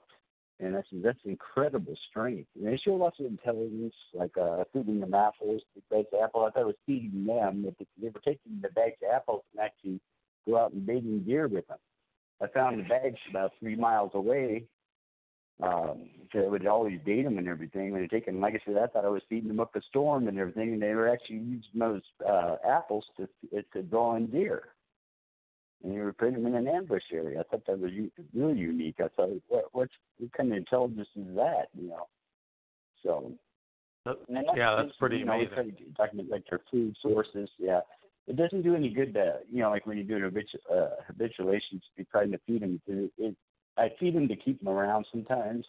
[0.61, 2.47] and that's that's incredible strength.
[2.55, 6.45] And they show lots of intelligence, like uh, feeding them apples, the of apple.
[6.45, 7.65] I thought it was feeding them.
[7.65, 9.99] But they were taking the bags of apples and actually
[10.47, 11.79] go out and baiting deer with them.
[12.41, 14.65] I found the bags about three miles away.
[15.61, 17.91] Um, so I would always date them and everything.
[17.91, 20.27] When they taken, like I said, I thought I was feeding them up a storm
[20.27, 23.27] and everything, and they were actually using those uh, apples to
[23.73, 24.69] to draw in deer.
[25.83, 27.39] And they were putting them in an ambush area.
[27.39, 28.95] I thought that was u- really unique.
[28.99, 31.69] I thought, what what's what kind of intelligence is that?
[31.73, 32.07] You know.
[33.03, 33.33] So
[34.05, 35.75] That- then yeah, that's pretty you know, amazing.
[35.75, 37.49] to document like their food sources.
[37.57, 37.81] Yeah,
[38.27, 41.01] it doesn't do any good to you know like when you do an habitu- uh,
[41.07, 42.79] habituation to be trying to feed them.
[42.87, 43.35] It, it,
[43.77, 45.65] I feed them to keep them around sometimes.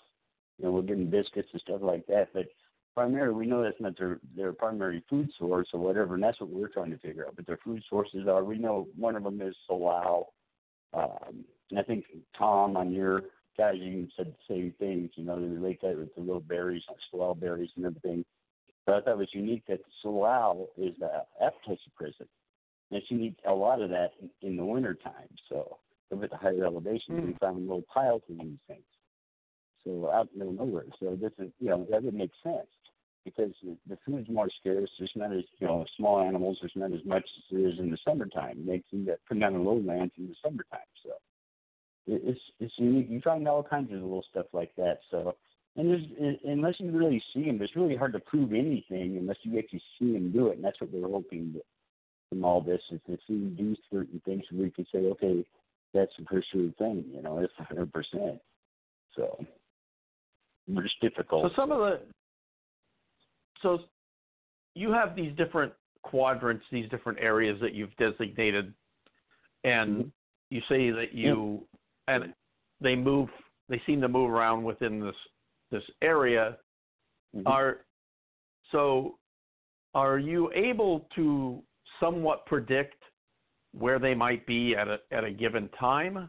[0.59, 2.47] You know, we'll give them biscuits and stuff like that, but
[2.95, 6.51] primarily we know that's not their their primary food source or whatever, and that's what
[6.51, 7.37] we're trying to figure out.
[7.37, 10.33] But their food sources are we know one of them is salal,
[10.95, 12.05] um, and I think
[12.37, 13.23] Tom on your
[13.57, 15.11] guys even said the same things.
[15.15, 18.25] You know, they relate that with the little berries, like slough berries and everything.
[18.87, 21.25] But I thought it was unique that slough is the
[21.97, 22.27] prison.
[22.91, 25.29] And it's unique a lot of that in, in the winter time.
[25.49, 25.79] So
[26.11, 27.27] with the higher elevation, mm.
[27.27, 28.83] we found little piles of these things.
[29.85, 30.85] So out in the middle of nowhere.
[31.01, 32.67] So this is, you know, that would make sense
[33.25, 34.91] because the food's more scarce.
[34.99, 36.59] There's not as, you know, small animals.
[36.61, 38.65] There's not as much as there is in the summertime.
[38.67, 40.81] They seem to come down the lowlands in the summertime.
[41.05, 41.11] So
[42.07, 43.07] it's it's unique.
[43.09, 44.99] You find all kinds of little stuff like that.
[45.11, 45.37] So
[45.77, 49.59] and there's unless you really see them, it's really hard to prove anything unless you
[49.59, 50.57] actually see them do it.
[50.57, 51.55] And that's what we're hoping
[52.29, 55.45] from all this is to see do certain things so we can say, okay,
[55.95, 57.05] that's a for thing.
[57.13, 58.41] You know, it's 100 percent.
[59.17, 59.45] So
[60.69, 61.51] it's difficult.
[61.51, 62.01] So some of the
[63.63, 63.79] so
[64.75, 65.73] you have these different
[66.03, 68.73] quadrants, these different areas that you've designated,
[69.65, 70.09] and mm-hmm.
[70.51, 71.63] you say that you
[72.09, 72.15] yeah.
[72.17, 72.35] and
[72.81, 73.29] they move.
[73.69, 75.15] They seem to move around within this
[75.71, 76.57] this area.
[77.35, 77.47] Mm-hmm.
[77.47, 77.79] Are
[78.71, 79.19] so
[79.95, 81.63] are you able to
[82.01, 82.97] somewhat predict
[83.73, 86.29] where they might be at a at a given time,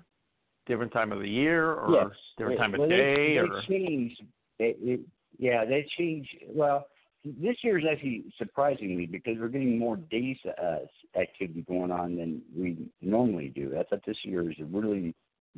[0.68, 2.18] different time of the year, or yes.
[2.38, 4.18] different time well, of day, they, or change.
[4.60, 5.00] They, it,
[5.40, 6.28] yeah, they change.
[6.48, 6.86] Well,
[7.24, 10.80] this year is actually surprisingly because we're getting more days uh,
[11.20, 13.76] activity going on than we normally do.
[13.80, 15.16] I thought this year is really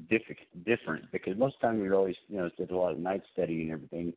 [0.09, 0.21] diff-
[0.65, 3.23] different because most of the time we always you know did a lot of night
[3.33, 4.13] study and everything.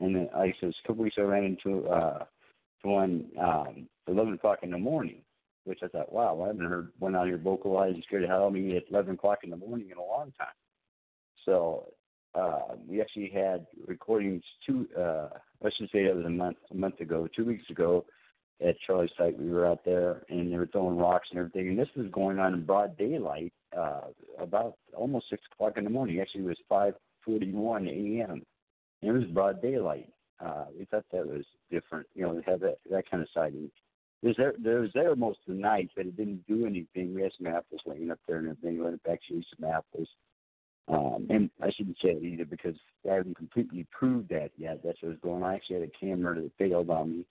[0.00, 2.24] And then I said a couple weeks I ran into uh,
[2.82, 5.22] one um, eleven o'clock in the morning,
[5.64, 8.76] which I thought, wow, I haven't heard one out here vocalize scared the hell me
[8.76, 10.48] at eleven o'clock in the morning in a long time.
[11.44, 11.92] So
[12.34, 14.88] uh, we actually had recordings two.
[14.98, 15.28] Uh,
[15.64, 18.04] I should say that was a month a month ago, two weeks ago,
[18.64, 19.38] at Charlie's site.
[19.38, 21.68] We were out there and they were throwing rocks and everything.
[21.68, 24.02] And this was going on in broad daylight, uh,
[24.38, 26.20] about almost six o'clock in the morning.
[26.20, 26.94] Actually, it was five
[27.24, 28.42] forty-one a.m.
[29.02, 30.08] And it was broad daylight.
[30.40, 33.70] Uh, we thought that was different, you know, to have that that kind of sighting.
[34.22, 37.14] It was there, there was there most of the night, but it didn't do anything.
[37.14, 38.78] We had some apples laying up there and everything.
[38.78, 40.08] We went back to some apples.
[40.88, 42.76] Um, and I shouldn't say it either because
[43.08, 44.80] I haven't completely proved that yet.
[44.82, 45.50] That's what was going on.
[45.50, 47.24] I actually had a camera that failed on me,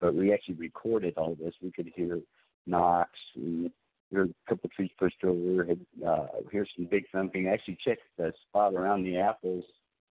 [0.00, 1.54] but we actually recorded all this.
[1.62, 2.20] We could hear
[2.66, 3.70] knocks and
[4.10, 5.64] hear a couple trees pushed over.
[5.64, 7.46] Had uh, hear some big thumping.
[7.46, 9.64] I actually checked the spot around the apples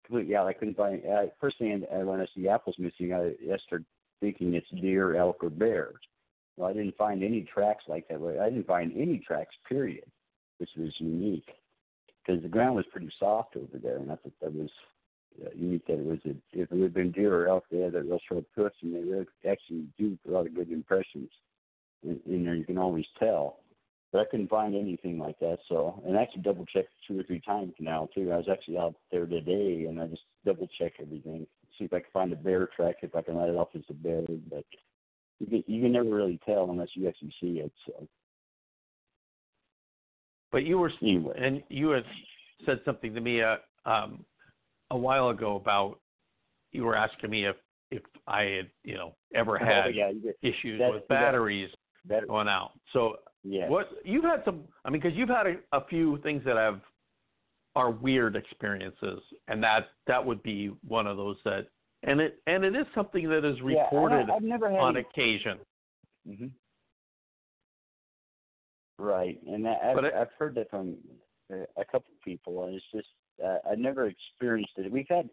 [0.04, 0.48] completely out.
[0.48, 1.02] I couldn't find.
[1.06, 3.84] Uh, first thing I, when I see apples missing, I, I start
[4.20, 5.92] thinking it's deer, elk, or bear.
[6.56, 8.38] Well, I didn't find any tracks like that.
[8.42, 9.54] I didn't find any tracks.
[9.68, 10.04] Period,
[10.58, 11.48] which was unique
[12.24, 14.70] because the ground was pretty soft over there, and I thought that was
[15.44, 15.86] uh, unique.
[15.86, 18.20] That it was a, if it had been deer or elk, they had that real
[18.28, 21.30] short hoofs, and they really actually do a lot of good impressions.
[22.04, 23.58] In, in there, you can always tell.
[24.12, 25.58] But I couldn't find anything like that.
[25.68, 28.30] So, and I actually double checked two or three times now too.
[28.30, 31.46] I was actually out there today, and I just double check everything,
[31.78, 33.82] see if I can find a bear track, if I can write it off as
[33.88, 34.22] a bear.
[34.50, 34.64] But
[35.40, 37.72] you can, you can never really tell unless you actually see it.
[37.86, 38.06] So.
[40.52, 41.34] But you were anyway.
[41.36, 42.04] and you had
[42.66, 44.24] said something to me uh, um,
[44.90, 45.98] a while ago about
[46.70, 47.56] you were asking me if
[47.90, 50.12] if I had you know ever oh, had oh, yeah,
[50.42, 51.70] issues with batteries
[52.08, 52.72] that, going out.
[52.92, 53.68] So yeah.
[53.68, 56.80] what you've had some I mean because you've had a, a few things that have
[57.74, 61.66] are weird experiences and that that would be one of those that
[62.02, 65.58] and it and it is something that is reported yeah, I've never had on occasion.
[66.28, 66.46] Mm-hmm.
[69.02, 70.96] Right, and that, I've, it, I've heard that from
[71.50, 73.08] a couple of people, and it's just
[73.44, 74.92] uh, I never experienced it.
[74.92, 75.28] We've had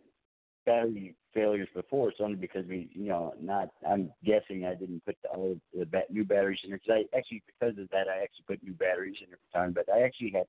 [0.65, 2.09] battery failures before.
[2.09, 3.69] It's only because we, you know, not.
[3.87, 6.79] I'm guessing I didn't put the, all the bat, new batteries in there.
[6.79, 9.73] Cause I actually because of that I actually put new batteries in every time.
[9.73, 10.47] But I actually had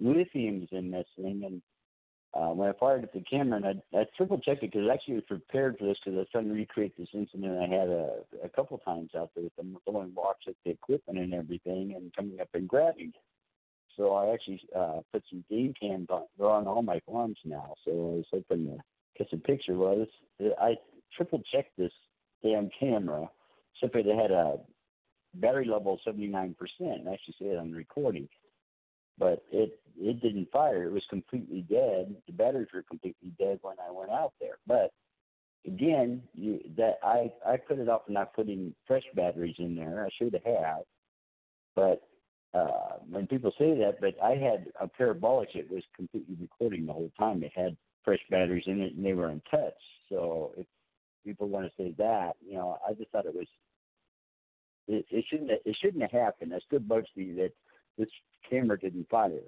[0.00, 1.60] lithiums in this thing, and
[2.34, 4.94] uh, when I fired up the camera, and I, I triple checked it because I
[4.94, 7.88] actually was prepared for this because I was trying to recreate this incident I had
[7.88, 11.94] a, a couple times out there with them throwing rocks at the equipment and everything
[11.96, 13.20] and coming up and grabbing it.
[13.96, 17.74] So I actually uh, put some game cams on, they're on all my farms now.
[17.84, 18.78] So I was hoping to
[19.16, 19.74] get some picture.
[19.74, 20.08] Was
[20.60, 20.74] I
[21.16, 21.92] triple checked this
[22.42, 23.28] damn camera,
[23.80, 24.56] simply they had a
[25.34, 26.54] battery level of 79%.
[26.60, 28.28] I actually say it on the recording
[29.18, 30.84] but it it didn't fire.
[30.84, 32.14] It was completely dead.
[32.26, 34.58] The batteries were completely dead when I went out there.
[34.66, 34.92] But
[35.66, 40.04] again, you, that I I put it off not putting fresh batteries in there.
[40.04, 40.82] I should have,
[41.74, 42.02] but
[42.54, 46.92] uh, when people say that, but I had a parabolic that was completely recording the
[46.92, 47.42] whole time.
[47.42, 49.74] It had fresh batteries in it, and they were untouched.
[50.08, 50.66] So if
[51.24, 53.46] people want to say that, you know, I just thought it was.
[54.86, 55.50] It, it shouldn't.
[55.50, 56.52] It shouldn't have happened.
[56.54, 57.52] I still bugs me that
[57.98, 58.08] this
[58.48, 59.40] camera didn't fire.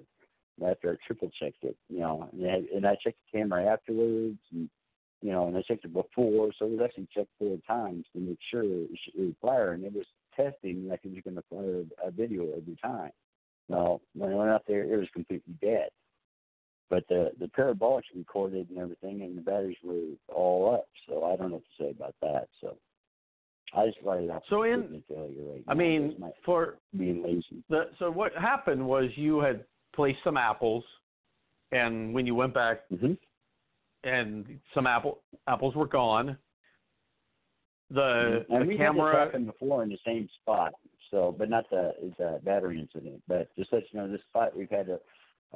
[0.65, 4.39] after I triple checked it, you know, and I, and I checked the camera afterwards,
[4.51, 4.69] and
[5.21, 8.19] you know, and I checked it before, so it was actually checked four times to
[8.19, 11.83] make sure it would fire, and it was testing like it was going to fire
[12.07, 13.11] a video every time.
[13.67, 15.89] Well, when I went out there, it was completely dead.
[16.89, 20.87] But the the parabolics recorded and everything, and the batteries were all up.
[21.07, 22.47] So I don't know what to say about that.
[22.61, 22.77] So
[23.73, 24.43] I just write it off.
[24.49, 27.63] So in, right I mean, for being lazy.
[27.69, 30.83] The, so what happened was you had placed some apples,
[31.71, 33.13] and when you went back, mm-hmm.
[34.03, 36.37] and some apple apples were gone.
[37.89, 38.53] The, mm-hmm.
[38.53, 40.73] and the we camera had this happen before in the same spot.
[41.11, 43.21] So, but not the the battery incident.
[43.27, 44.99] But just let you know, this spot we've had to.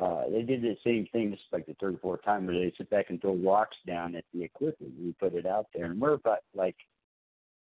[0.01, 1.29] Uh, they did the same thing.
[1.29, 3.75] This is like the third or fourth time where they sit back and throw rocks
[3.85, 4.93] down at the equipment.
[4.97, 6.77] We put it out there, and we're about like,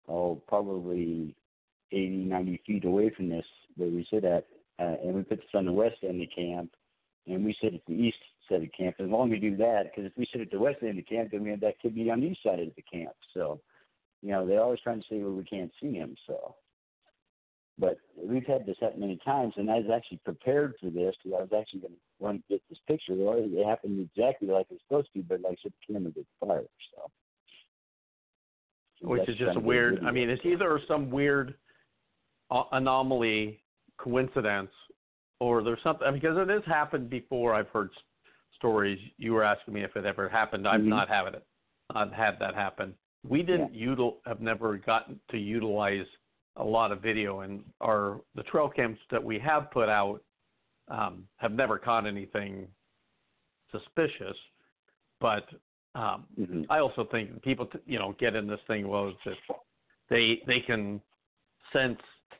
[0.07, 1.35] oh, probably
[1.91, 3.45] 80, 90 feet away from this
[3.75, 4.47] where we sit at,
[4.79, 6.71] uh, and we put this on the west end of camp,
[7.27, 8.17] and we sit at the east
[8.49, 8.95] side of camp.
[8.99, 11.05] As long as we do that, because if we sit at the west end of
[11.05, 13.15] camp, then we have that could be on the east side of the camp.
[13.33, 13.61] So,
[14.21, 16.15] you know, they're always trying to say where we can't see them.
[16.27, 16.55] So,
[17.77, 21.37] but we've had this happen many times, and I was actually prepared for this because
[21.37, 23.13] I was actually going to want to get this picture.
[23.17, 26.63] It happened exactly like it's supposed to, but like the camera did fire.
[26.95, 27.09] So,
[29.01, 29.99] which is just a weird.
[30.05, 31.55] I mean, it's either some weird
[32.71, 33.61] anomaly,
[33.97, 34.71] coincidence,
[35.39, 37.53] or there's something because it has happened before.
[37.53, 37.89] I've heard
[38.55, 38.99] stories.
[39.17, 40.67] You were asking me if it ever happened.
[40.67, 40.89] I've mm-hmm.
[40.89, 41.45] not had it.
[41.93, 42.93] I've had that happen.
[43.27, 43.87] We didn't yeah.
[43.87, 46.05] util have never gotten to utilize
[46.57, 50.21] a lot of video, and our the trail cams that we have put out
[50.89, 52.67] um, have never caught anything
[53.71, 54.37] suspicious.
[55.19, 55.43] But
[55.95, 56.61] um, mm-hmm.
[56.69, 58.87] I also think people, you know, get in this thing.
[58.87, 59.35] Well, that
[60.09, 61.01] they they can
[61.73, 61.99] sense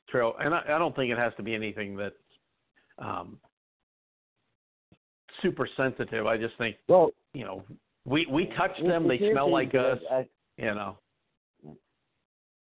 [0.09, 2.15] trail, and I, I don't think it has to be anything that's
[2.97, 3.37] um,
[5.41, 6.25] super sensitive.
[6.25, 7.63] I just think, well, you know,
[8.05, 9.99] we we touch them, they smell like us.
[10.09, 10.27] I,
[10.57, 10.97] you know.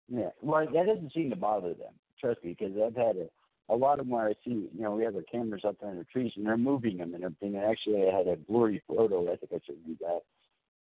[0.08, 1.92] Yeah, well, that doesn't seem to bother them.
[2.20, 3.26] Trust me, because I've had a,
[3.68, 5.90] a lot of them where I see, you know, we have our cameras up there
[5.90, 7.56] in the trees and they're moving them and everything.
[7.56, 9.24] And actually, I had a blurry photo.
[9.24, 10.20] I think I showed you that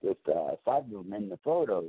[0.03, 1.85] with uh, five of them in the photo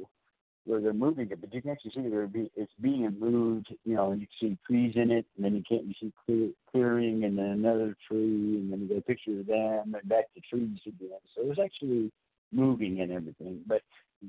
[0.67, 3.75] where they're moving it, but you can actually see they're be, it's being moved.
[3.85, 6.13] You know, and you can see trees in it, and then you can't you see
[6.25, 10.09] clear, clearing, and then another tree, and then you get a picture of them, and
[10.09, 11.19] back to trees again.
[11.35, 12.11] So it was actually
[12.53, 13.61] moving and everything.
[13.67, 13.83] But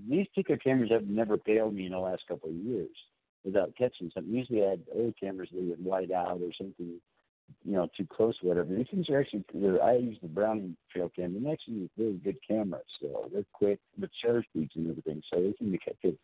[0.10, 2.90] these particular cameras have never failed me in the last couple of years
[3.46, 4.34] without catching something.
[4.34, 7.00] Usually I had old cameras that would white out or something,
[7.64, 8.74] you know, too close or whatever.
[8.74, 9.46] These things are actually,
[9.82, 12.84] I use the Browning trail camera, and actually really good cameras.
[13.02, 16.18] So they're quick with shutter speeds and everything, so they can be kept fit.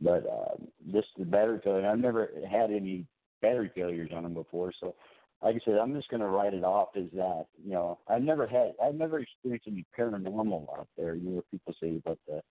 [0.00, 0.56] But uh,
[0.92, 1.86] this the battery failure.
[1.86, 3.06] I've never had any
[3.42, 4.94] battery failures on them before, so
[5.42, 7.46] like I said, I'm just going to write it off as that.
[7.64, 11.14] You know, I've never had, I've never experienced any paranormal out there.
[11.14, 12.42] You know, people say about the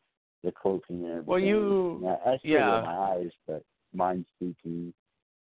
[0.44, 1.26] the cloaking and everything.
[1.26, 2.82] Well, you, I, I still yeah.
[2.86, 3.64] my eyes, but
[3.94, 4.94] mine's speaking.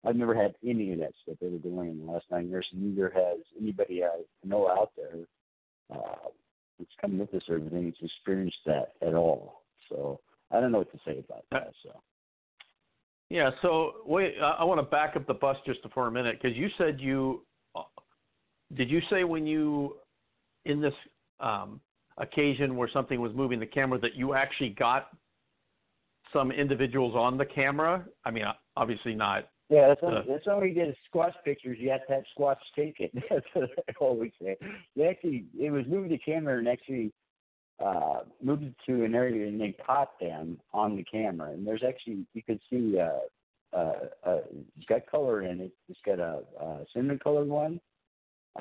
[0.05, 2.81] I've never had any of that stuff ever going in the last nine years, and
[2.81, 5.25] neither has anybody I know out there
[5.93, 6.29] uh,
[6.77, 9.63] that's come with us or everything that's experienced that at all.
[9.89, 10.19] So
[10.51, 11.71] I don't know what to say about that.
[11.83, 11.99] So.
[13.29, 13.51] Yeah.
[13.61, 16.69] So wait, I want to back up the bus just for a minute because you
[16.77, 17.43] said you
[17.75, 17.81] uh,
[18.75, 19.97] did you say when you
[20.65, 20.93] in this
[21.39, 21.79] um,
[22.17, 25.09] occasion where something was moving the camera that you actually got
[26.33, 28.05] some individuals on the camera?
[28.25, 28.45] I mean,
[28.75, 29.49] obviously not.
[29.69, 31.77] Yeah, that's, uh, that's only you get squatch pictures.
[31.79, 33.11] You have to have squatch take it.
[33.29, 34.57] That's what I always say.
[34.95, 37.13] They actually, it was moving the camera and actually
[37.79, 41.51] uh, moved it to an area and they caught them on the camera.
[41.51, 43.19] And there's actually you can see uh,
[43.71, 43.93] uh,
[44.25, 44.39] uh,
[44.75, 45.71] it's got color in it.
[45.87, 47.79] It's got a, a cinnamon colored one.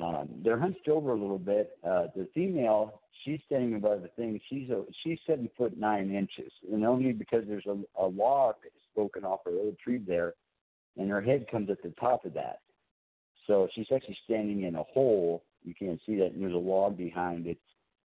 [0.01, 1.71] Um, they're hunched over a little bit.
[1.83, 4.39] Uh, the female, she's standing above the thing.
[4.49, 8.55] She's a, she's seven foot nine inches, and only because there's a, a log
[8.91, 10.35] spoken off her old tree there,
[10.97, 12.59] and her head comes at the top of that.
[13.47, 15.43] So she's actually standing in a hole.
[15.63, 17.57] You can't see that, and there's a log behind it.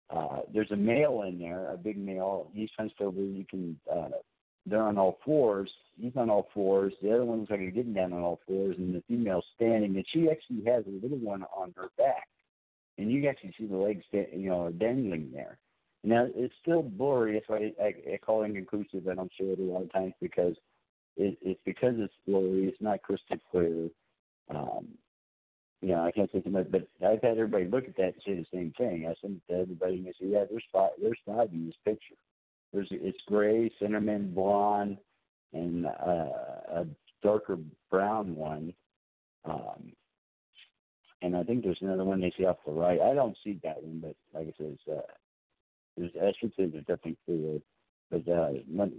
[0.09, 2.49] Uh, there's a male in there, a big male.
[2.53, 3.19] He's hunched over.
[3.19, 3.77] You can.
[3.91, 4.09] Uh,
[4.65, 5.71] they're on all fours.
[5.99, 6.93] He's on all fours.
[7.01, 10.05] The other one's like he's getting down on all fours, and the female's standing, and
[10.11, 12.27] she actually has a little one on her back,
[12.97, 15.57] and you actually see the legs, you know, dangling there.
[16.03, 17.33] Now it's still blurry.
[17.33, 19.07] That's why I, I, I call it inconclusive.
[19.07, 20.55] I don't show it a lot of times because
[21.17, 22.67] it, it's because it's blurry.
[22.67, 23.89] It's not crystal clear.
[24.49, 24.87] Um,
[25.81, 28.21] you know, I can't say too much, but I've had everybody look at that and
[28.25, 29.05] say the same thing.
[29.07, 31.75] I send it to everybody and they say, yeah, there's five, there's five in this
[31.83, 32.15] picture.
[32.73, 34.97] There's it's gray, cinnamon, blonde,
[35.53, 36.29] and uh,
[36.73, 36.85] a
[37.23, 37.57] darker
[37.89, 38.73] brown one.
[39.45, 39.93] Um,
[41.21, 42.99] and I think there's another one they see off the right.
[42.99, 45.01] I don't see that one, but like I said, it's, uh,
[45.97, 47.59] there's say there's definitely clear,
[48.11, 48.51] but uh,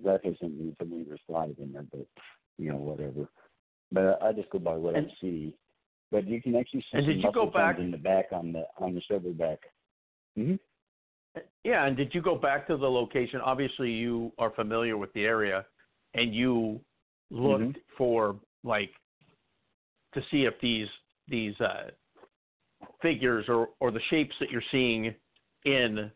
[0.04, 2.06] that isn't me to me there's live in there, but
[2.58, 3.28] you know whatever.
[3.92, 5.56] But I just go by what And- I see.
[6.12, 8.64] But you can actually see And did you go back- in the back on the
[8.78, 9.58] on the shoulder back.
[10.36, 10.54] hmm
[11.64, 13.40] Yeah, and did you go back to the location?
[13.40, 15.66] Obviously, you are familiar with the area,
[16.14, 16.80] and you
[17.30, 17.82] looked Mhm.
[17.98, 18.94] for like
[20.12, 20.88] to see if these
[21.28, 21.90] these uh,
[23.02, 25.14] figures or or the shapes that you're seeing
[25.64, 26.10] in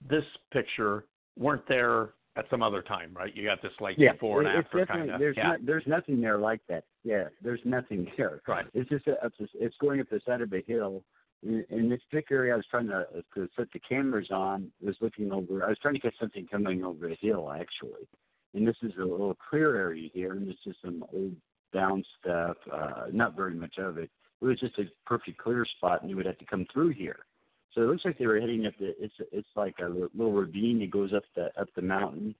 [0.00, 1.04] this picture
[1.36, 3.34] weren't there at some other time, right?
[3.34, 5.20] You got this like before and after kind of.
[5.20, 6.84] There's Yeah, not, there's nothing there like that.
[7.04, 8.40] Yeah, there's nothing there.
[8.48, 8.66] right.
[8.74, 9.16] It's just a,
[9.54, 11.04] it's, going up the side of a hill.
[11.42, 14.70] In, in this particular area, I was trying to, to set the cameras on.
[14.80, 15.64] Was looking over.
[15.64, 18.08] I was trying to get something coming over a hill actually.
[18.54, 21.34] And this is a little clear area here, and this is some old
[21.72, 22.56] down stuff.
[22.72, 24.10] Uh, not very much of it.
[24.40, 27.26] It was just a perfect clear spot, and you would have to come through here.
[27.74, 28.94] So it looks like they were heading up the.
[29.02, 32.34] It's it's like a little ravine that goes up the up the mountain,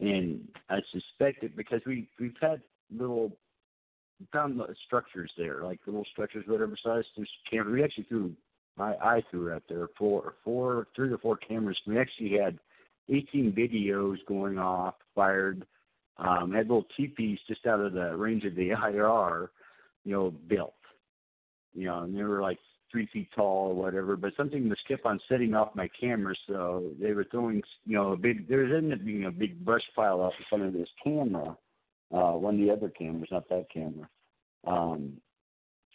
[0.00, 2.60] and I suspect it because we we've had
[2.94, 3.32] little
[4.32, 7.04] found structures there, like little structures, whatever size.
[7.16, 7.72] There's camera.
[7.72, 8.32] We actually threw
[8.78, 11.78] I I threw out there four four three or four cameras.
[11.86, 12.58] We actually had
[13.08, 15.66] 18 videos going off, fired.
[16.18, 19.50] Um, had little teepees just out of the range of the IR,
[20.04, 20.72] you know, built.
[21.74, 22.58] You know, and they were like
[22.96, 24.16] three feet tall or whatever.
[24.16, 28.12] But something was kept on setting off my camera, so they were throwing, you know,
[28.12, 28.48] a big.
[28.48, 31.56] There was ended up being a big brush pile up in front of this camera
[32.12, 34.08] uh, one of the other cameras, not that camera,
[34.66, 35.14] um,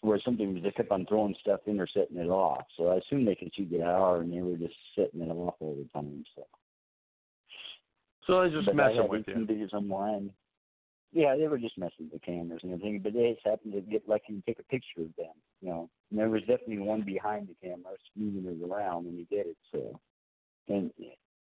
[0.02, 2.66] where something was, they kept on throwing stuff in or setting it off.
[2.78, 5.56] So I assume they could see the hour and they were just setting it off
[5.60, 6.24] all the time.
[6.36, 6.44] So,
[8.28, 9.34] So they're just but messing I with you.
[9.34, 10.32] 18 videos online.
[11.14, 13.82] Yeah, they were just messing with the cameras and everything, but they just happened to
[13.82, 15.90] get lucky and take a picture of them, you know.
[16.10, 19.58] And there was definitely one behind the camera moving it around when he did it.
[19.74, 20.00] So,
[20.70, 20.92] and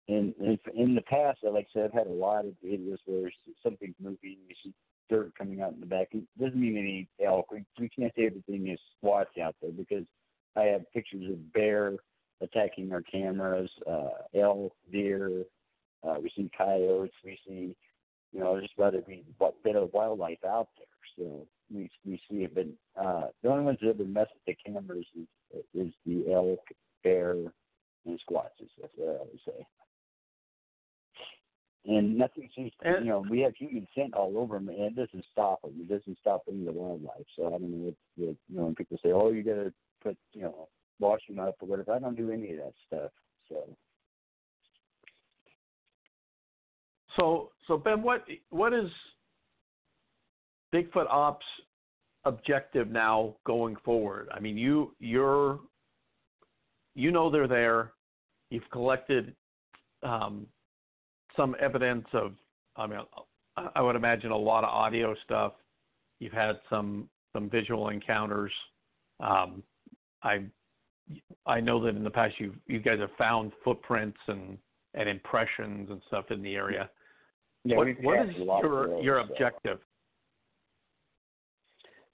[0.07, 3.32] in in in the past, like I said, I've had a lot of videos where
[3.61, 4.74] something's moving, you see
[5.09, 6.09] dirt coming out in the back.
[6.11, 7.51] It doesn't mean any elk.
[7.51, 10.05] We, we can't say everything is squatch out there because
[10.55, 11.95] I have pictures of bear
[12.41, 15.43] attacking our cameras, uh, elk, deer.
[16.07, 17.13] Uh, we see coyotes.
[17.24, 17.76] We see,
[18.32, 20.86] you know, just about every what bit of wildlife out there.
[21.18, 22.68] So we we see it, but
[23.02, 25.28] uh, the only ones that ever mess with the cameras is
[25.74, 26.60] is the elk,
[27.04, 28.70] bear, and squatches.
[28.80, 29.66] That's what I would say.
[31.86, 34.96] And nothing seems to, you know, we have human scent all over them, and it
[34.96, 35.74] doesn't stop them.
[35.80, 37.26] It doesn't stop any of the wildlife.
[37.36, 39.74] So I don't know what, what you know, when people say, oh, you got to
[40.04, 40.68] put, you know,
[41.00, 41.94] wash them up or whatever.
[41.94, 43.12] I don't do any of that stuff.
[43.48, 43.76] So
[47.20, 48.89] So, so Ben, what what is
[50.74, 51.45] Bigfoot Ops
[52.26, 54.30] objective now going forward?
[54.32, 55.59] I mean, you you're
[56.95, 57.91] you know they're there.
[58.51, 59.36] You've collected
[60.03, 60.47] um,
[61.36, 62.34] some evidence of.
[62.78, 62.99] I mean,
[63.76, 65.53] I would imagine a lot of audio stuff.
[66.20, 68.53] You've had some some visual encounters.
[69.20, 69.61] Um,
[70.24, 70.45] I
[71.45, 74.57] I know that in the past you you guys have found footprints and
[74.93, 76.89] and impressions and stuff in the area
[77.64, 79.34] yeah, what, what is a lot of your those, your so.
[79.34, 79.80] objective?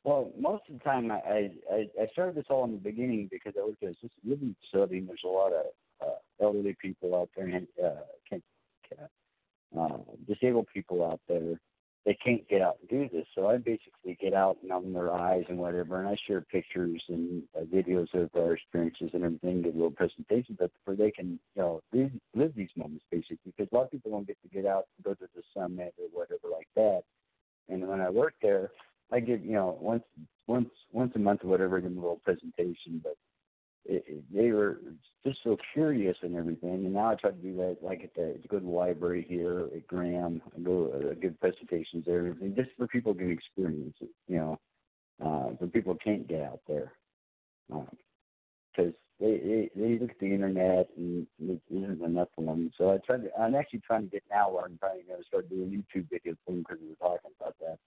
[0.04, 3.54] Well, most of the time, I I, I started this all in the beginning because
[3.58, 5.66] I worked at a living facility, and there's a lot of
[6.02, 8.44] uh, elderly people out there, and uh, can't,
[9.78, 11.60] uh, disabled people out there.
[12.06, 13.94] They can't get out and do this, so I basically
[14.26, 18.12] get out and on their eyes and whatever, and I share pictures and uh, videos
[18.16, 22.10] of our experiences and everything, do little presentations up where they can, you know, live,
[22.34, 23.38] live these moments basically.
[23.46, 25.94] Because a lot of people don't get to get out and go to the summit
[26.00, 27.04] or whatever like that.
[27.70, 28.72] And when I work there,
[29.12, 30.04] I give you know once
[30.48, 33.02] once once a month or whatever, give them a little presentation.
[33.04, 33.18] But
[33.86, 34.80] it, they were
[35.26, 36.86] just so curious and everything.
[36.86, 40.42] And now I try to do that like at the the library here at Graham
[40.56, 44.10] and go uh, give presentations there, and just for people can experience it.
[44.28, 44.60] You know,
[45.24, 46.94] uh, for people can't get out there.
[47.68, 52.72] Because they, they they look at the internet and it isn't enough for them.
[52.78, 53.40] So I tried to.
[53.40, 56.78] I'm actually trying to get now where I'm going to start doing YouTube videos because
[56.82, 57.78] we were talking about that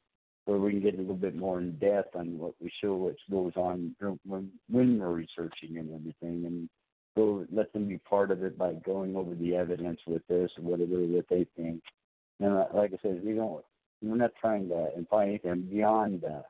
[0.49, 3.17] where we can get a little bit more in depth on what we show, what
[3.31, 3.95] goes on
[4.25, 6.71] when when we're researching and everything, and
[7.15, 10.65] go let them be part of it by going over the evidence with this or
[10.65, 11.83] whatever what they think.
[12.41, 13.63] And uh, like I said, we don't
[14.01, 16.43] we're not trying to imply anything beyond the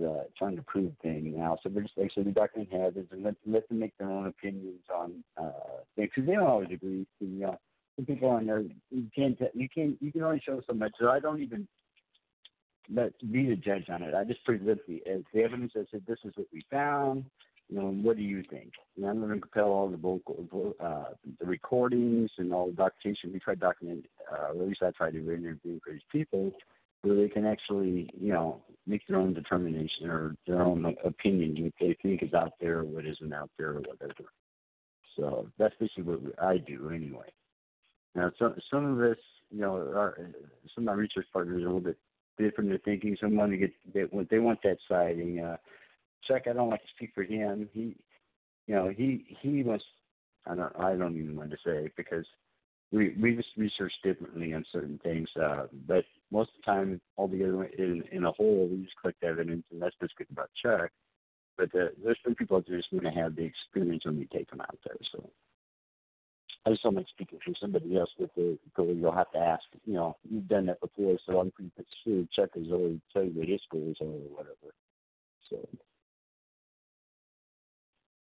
[0.00, 1.56] the trying to prove thing now.
[1.62, 4.26] So we're just like said, we document hazards and let let them make their own
[4.26, 5.52] opinions on uh
[5.94, 7.06] things because they don't always agree.
[7.20, 7.60] You know,
[7.94, 10.94] some people on there you can't you can't you can only show so much.
[10.98, 11.68] So I don't even
[12.92, 14.14] let be the judge on it.
[14.14, 15.72] I just present the as the evidence.
[15.76, 17.24] I said, this is what we found.
[17.70, 18.72] You know, what do you think?
[18.96, 23.32] And I'm going to compel all the vocal, uh, the recordings and all the documentation.
[23.32, 26.52] We tried document, uh, at least I tried to interview these people,
[27.00, 31.72] where they can actually, you know, make their own determination or their own opinion what
[31.80, 34.28] they think is out there or what isn't out there or whatever.
[35.16, 37.32] So that's basically what I do anyway.
[38.14, 39.18] Now, some some of this,
[39.50, 40.18] you know, our,
[40.74, 41.98] some of my research partners are a little bit
[42.38, 43.16] different in thinking.
[43.20, 45.40] Some want to get they they want that siding.
[45.40, 45.56] Uh,
[46.26, 47.68] Chuck, I don't like to speak for him.
[47.72, 47.96] He,
[48.66, 49.84] you know, he he wants.
[50.46, 52.26] I don't I don't even want to say because
[52.92, 55.28] we we just research differently on certain things.
[55.40, 59.64] Uh, but most of the time, altogether in in a whole, we just collect evidence,
[59.72, 60.90] and that's what's good about Chuck.
[61.56, 64.50] But uh, there's some people that just want to have the experience when we take
[64.50, 64.96] them out there.
[65.12, 65.30] So
[66.66, 68.94] I just don't like speaking for somebody else with the goal.
[68.94, 69.64] You'll have to ask.
[69.84, 71.70] You know, you've done that before, so I'm pretty
[72.02, 74.74] sure Chuck has already told you what his are or whatever.
[75.50, 75.68] So.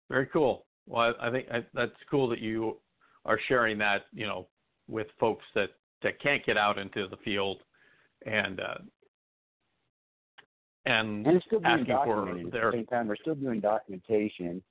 [0.09, 0.65] Very cool.
[0.87, 2.77] Well, I, I think I, that's cool that you
[3.25, 4.47] are sharing that, you know,
[4.87, 5.69] with folks that
[6.01, 7.59] that can't get out into the field
[8.25, 8.77] and uh,
[10.85, 13.07] and, and still asking for their at the same time.
[13.07, 14.63] We're still doing documentation.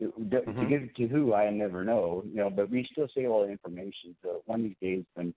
[0.00, 3.28] To, to give it to who I never know, you know, but we still save
[3.28, 4.16] all the information.
[4.22, 5.34] So one of these days, when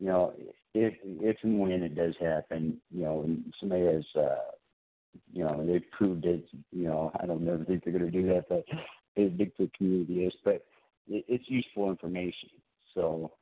[0.00, 0.34] you know,
[0.74, 4.50] if if and when it does happen, you know, and somebody has, uh,
[5.32, 6.44] you know, they've proved it.
[6.72, 8.64] You know, I don't never think they're going to do that, but
[9.14, 10.34] the Bigfoot community is.
[10.44, 10.66] But
[11.08, 12.50] it, it's useful information.
[12.94, 13.32] So,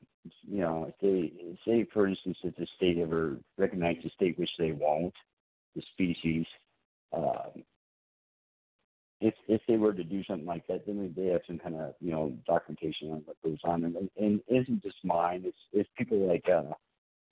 [0.46, 1.32] you know, if they
[1.66, 5.14] say, for instance, if the state ever recognizes the state, which they won't,
[5.74, 6.46] the species.
[7.14, 7.64] Um,
[9.22, 11.94] if if they were to do something like that, then they have some kind of
[12.00, 15.42] you know documentation on what goes on, and and isn't just mine.
[15.44, 16.72] It's it's people like uh,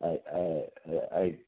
[0.03, 1.39] I I I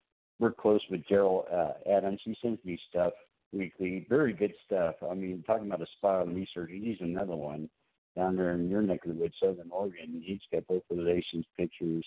[0.40, 2.20] work close with Gerald uh, Adams.
[2.24, 3.12] He sends me stuff
[3.53, 4.97] weekly, very good stuff.
[5.09, 7.68] I mean, talking about a spot on research, he's another one
[8.16, 10.22] down there in your neck of the woods, Southern Oregon.
[10.24, 12.05] He's got vocalizations, pictures.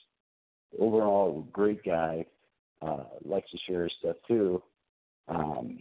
[0.77, 2.25] Overall, great guy.
[2.81, 4.61] Uh, likes to share his stuff too.
[5.29, 5.79] Um,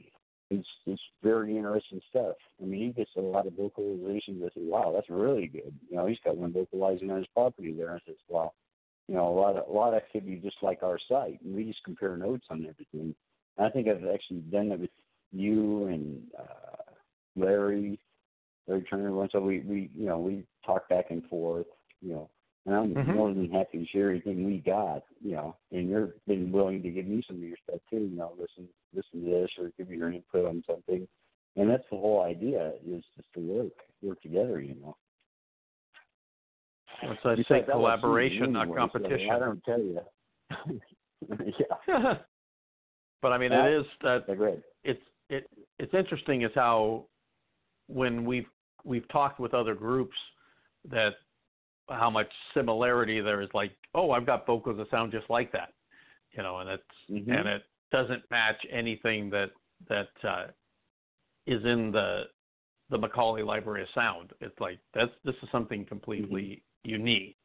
[0.51, 2.37] it's it's very interesting stuff.
[2.63, 4.45] I mean, he gets a lot of vocalizations.
[4.45, 5.73] I say, wow, that's really good.
[5.89, 7.93] You know, he's got one vocalizing on his property there.
[7.93, 8.53] I says, wow,
[9.09, 11.65] you know, a lot of a lot of activity just like our site, and we
[11.65, 13.15] just compare notes on everything.
[13.57, 14.91] And I think I've actually done that with
[15.33, 16.93] you and uh,
[17.37, 17.99] Larry,
[18.67, 19.13] Larry Turner.
[19.13, 21.67] Once so we we you know we talk back and forth.
[22.01, 22.31] You know,
[22.67, 23.15] and I'm Mhm.
[23.15, 25.05] more than happy to share anything we got.
[25.21, 28.01] You know, and you're been willing to give me some of your stuff too.
[28.01, 31.07] You know, listen listen to this or give me your input on something.
[31.57, 34.61] And that's the whole idea is just to work work together.
[34.61, 34.97] You know.
[37.03, 39.31] I Besides, say collaboration, not anyway, so competition.
[39.31, 40.01] I don't tell you.
[41.59, 42.19] yeah,
[43.21, 43.67] but I mean, Yeah.
[43.67, 47.07] it is that they're it's it it's interesting is how
[47.89, 48.49] when we've
[48.85, 50.17] we've talked with other groups
[50.87, 51.15] that
[51.89, 55.73] how much similarity there is like oh I've got vocals that sound just like that
[56.33, 57.39] you know and it's Mhm.
[57.39, 57.63] and it
[57.93, 59.51] doesn't match anything that
[59.89, 60.47] that uh,
[61.47, 62.25] is in the
[62.91, 64.33] the Macaulay Library of Sound.
[64.41, 67.37] It's like that's this is something completely unique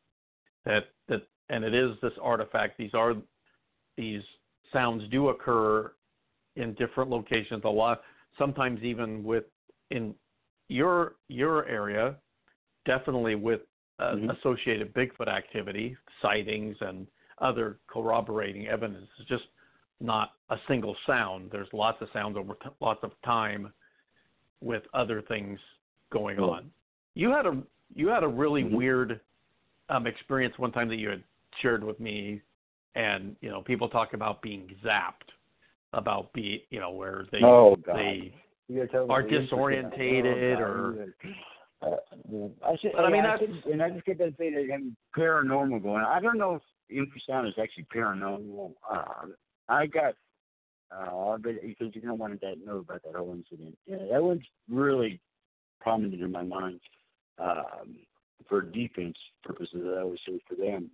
[0.65, 2.77] that that and it is this artifact.
[2.77, 3.15] These are
[3.97, 4.21] these
[4.71, 5.93] sounds do occur
[6.55, 8.01] in different locations a lot
[8.37, 9.45] sometimes even with
[9.91, 10.13] in
[10.67, 12.15] your your area
[12.85, 13.61] definitely with
[13.99, 14.37] uh, Mhm.
[14.37, 17.05] associated bigfoot activity sightings and
[17.39, 19.45] other corroborating evidence it's just
[19.99, 23.71] not a single sound there's lots of sounds over t- lots of time
[24.61, 25.59] with other things
[26.11, 26.49] going Cool.
[26.51, 26.71] on
[27.15, 27.61] you had a
[27.95, 28.71] you had a really Mhm.
[28.71, 29.19] weird
[29.89, 31.23] um experience one time that you had
[31.61, 32.41] shared with me
[32.95, 35.31] and you know people talk about being zapped
[35.93, 37.95] about be you know where they oh God.
[37.97, 38.33] they
[38.67, 41.13] You gotta tell are research disorientated about- or-
[41.81, 41.95] Uh,
[42.65, 44.95] I should, But I mean, that's- should- and I just get that thing that having
[45.15, 46.03] paranormal going.
[46.03, 46.61] I don't know if
[46.91, 48.73] infrasound is actually paranormal.
[48.89, 49.27] Uh,
[49.69, 50.15] I got,
[50.91, 53.77] uh, but because you don't want to know about that whole incident.
[53.85, 55.21] Yeah, that was really
[55.79, 56.81] prominent in my mind
[57.37, 57.95] um,
[58.47, 59.81] for defense purposes.
[59.85, 60.91] I always say for them.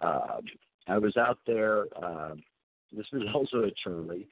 [0.00, 0.40] Uh,
[0.88, 1.86] I was out there.
[1.96, 2.34] Uh,
[2.92, 4.28] this was also at Charlie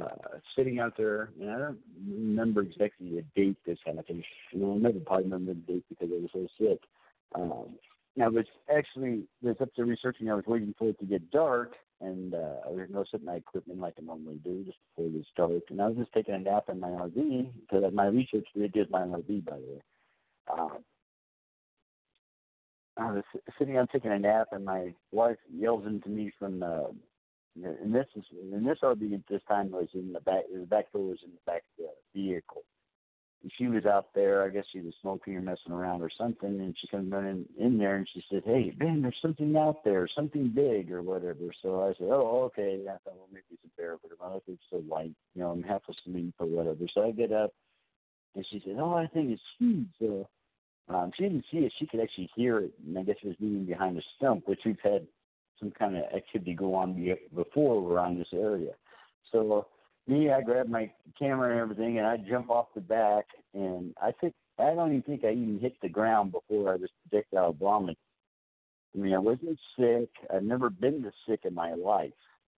[0.00, 1.78] uh, sitting out there, and I don't
[2.08, 4.24] remember exactly the date this happened.
[4.52, 6.80] And I'll never probably remember the date because I was so sick.
[7.34, 7.76] Um,
[8.22, 10.30] I was actually was up there researching.
[10.30, 13.22] I was waiting for it to get dark, and uh, I was going to set
[13.22, 15.62] my equipment like I normally do just before it gets dark.
[15.70, 18.90] And I was just taking a nap in my RV because my research did did
[18.90, 19.82] my RV by the way.
[20.52, 20.78] Um,
[22.96, 23.24] I was
[23.58, 26.90] sitting out taking a nap, and my wife yells into me from the
[27.56, 30.44] and this is and this RV at this time was in the back.
[30.52, 32.62] The back door was in the back of the vehicle.
[33.42, 34.42] And she was out there.
[34.42, 36.60] I guess she was smoking or messing around or something.
[36.60, 40.08] And she comes running in there and she said, "Hey, Ben, there's something out there,
[40.08, 43.80] something big or whatever." So I said, "Oh, okay." I thought, well, maybe it's a
[43.80, 46.86] bear, but my life is so light, you know, I'm half asleep or whatever.
[46.92, 47.52] So I get up
[48.34, 50.28] and she said, "Oh, I think it's huge." So
[50.88, 53.36] um, she didn't see it; she could actually hear it, and I guess it was
[53.40, 55.06] moving behind a stump, which we've had
[55.58, 58.72] some kind of activity go on before around this area.
[59.32, 59.66] So
[60.06, 64.12] me, I grabbed my camera and everything, and I jump off the back, and I
[64.20, 67.96] think I don't even think I even hit the ground before I was projectile vomiting.
[68.94, 70.08] I mean, I wasn't sick.
[70.34, 72.12] I've never been this sick in my life,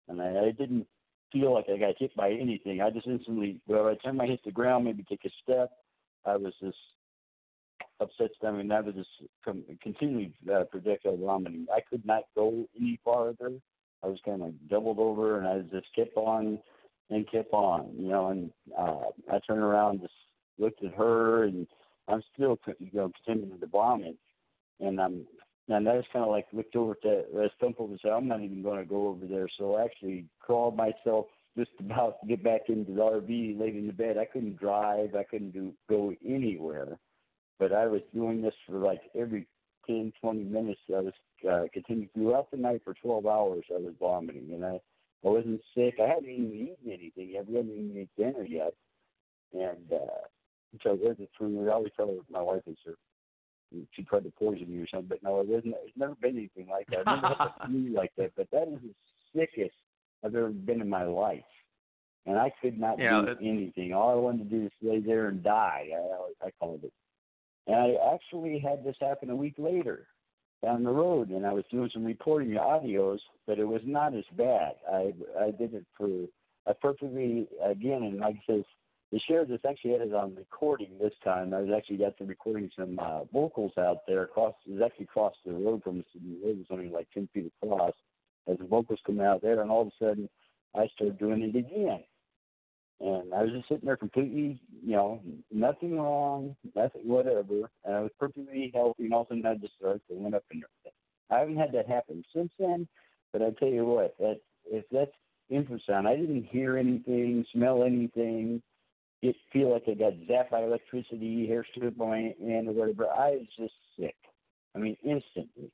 [0.09, 0.87] and I, I didn't
[1.33, 2.81] feel like I got hit by anything.
[2.81, 5.71] I just instantly, well, by the time I hit the ground, maybe take a step,
[6.25, 6.77] I was just
[8.01, 9.09] upset stomach, and that was just
[9.45, 11.67] com- continually uh, projectile vomiting.
[11.75, 13.53] I could not go any farther.
[14.03, 16.59] I was kind of doubled over, and I just kept on
[17.11, 18.29] and kept on, you know.
[18.29, 20.13] And uh, I turned around, just
[20.59, 21.67] looked at her, and
[22.09, 24.17] I'm still, you know, continuing to vomit.
[24.81, 25.27] And I'm,
[25.69, 28.29] and I just kind of like looked over to uh, stump over and said, I'm
[28.29, 29.49] not even going to go over there.
[29.59, 31.27] So I actually crawled myself
[31.59, 34.17] just about to get back into the RV, laid in the bed.
[34.17, 35.15] I couldn't drive.
[35.15, 36.99] I couldn't do go anywhere
[37.61, 39.47] but I was doing this for like every
[39.87, 40.81] 10, 20 minutes.
[40.89, 41.13] I was
[41.49, 43.65] uh, continuing throughout the night for 12 hours.
[43.71, 44.81] I was vomiting, and I,
[45.25, 45.95] I wasn't sick.
[46.03, 48.75] I hadn't even eaten anything I hadn't even eaten dinner yet,
[49.53, 50.27] and uh,
[50.83, 51.69] so it wasn't for me.
[51.69, 52.95] I always tell my wife is her.
[53.93, 55.75] She tried to poison me or something, but no, it wasn't.
[55.85, 57.07] It's never been anything like that.
[57.07, 59.77] I never had a flu like that, but that is the sickest
[60.25, 61.45] I've ever been in my life
[62.27, 63.95] and I could not yeah, do anything.
[63.95, 65.89] All I wanted to do was lay there and die.
[65.95, 66.93] I, I called it.
[67.67, 70.07] And I actually had this happen a week later
[70.63, 74.25] down the road, and I was doing some recording audios, but it was not as
[74.37, 74.73] bad.
[74.91, 76.09] I I did it for
[76.67, 78.65] I perfectly again, and like I says,
[79.13, 81.53] the share this actually had on recording this time.
[81.55, 84.55] I was actually got to recording some uh, vocals out there across.
[84.67, 86.05] It was actually across the road from us.
[86.15, 87.95] The road was only like ten feet across.
[88.49, 90.29] As the vocals come out there, and all of a sudden,
[90.75, 92.05] I started doing it again.
[93.01, 95.21] And I was just sitting there completely, you know,
[95.51, 97.71] nothing wrong, nothing, whatever.
[97.85, 100.35] And I was perfectly healthy, and all of a sudden I just started to went
[100.35, 100.63] up and
[101.31, 102.89] I haven't had that happen since then,
[103.33, 105.13] but I tell you what, that if that's
[105.51, 108.61] infrasound, I didn't hear anything, smell anything,
[109.23, 113.07] it feel like I got zapped by electricity, hair stood up my hand or whatever.
[113.07, 114.17] I was just sick.
[114.75, 115.71] I mean, instantly.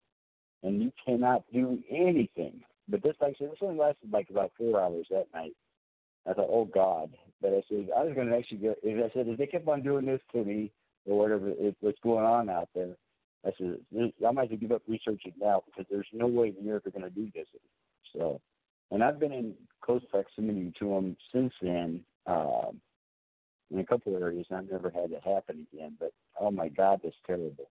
[0.63, 2.61] And you cannot do anything.
[2.89, 5.55] But this, like I said, this only lasted like about four hours that night.
[6.29, 7.11] I thought, oh God.
[7.43, 9.69] But I said, I was going to actually get, if I said, if they kept
[9.69, 10.73] on doing this to me
[11.05, 12.97] or whatever, if, what's going on out there,
[13.45, 13.77] I said,
[14.27, 17.03] I might have to give up researching now because there's no way you're ever going
[17.03, 17.47] to do this.
[18.15, 18.41] So,
[18.91, 22.81] and I've been in close proximity to them since then um,
[23.71, 24.47] in a couple of areas.
[24.51, 25.97] And I've never had it happen again.
[26.01, 27.71] But oh my God, that's terrible.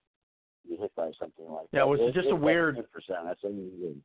[0.69, 1.83] You hit by something like yeah, that.
[1.83, 2.77] Yeah, it was it, just it, a weird.
[2.93, 3.21] Percent.
[3.25, 3.97] That's weird.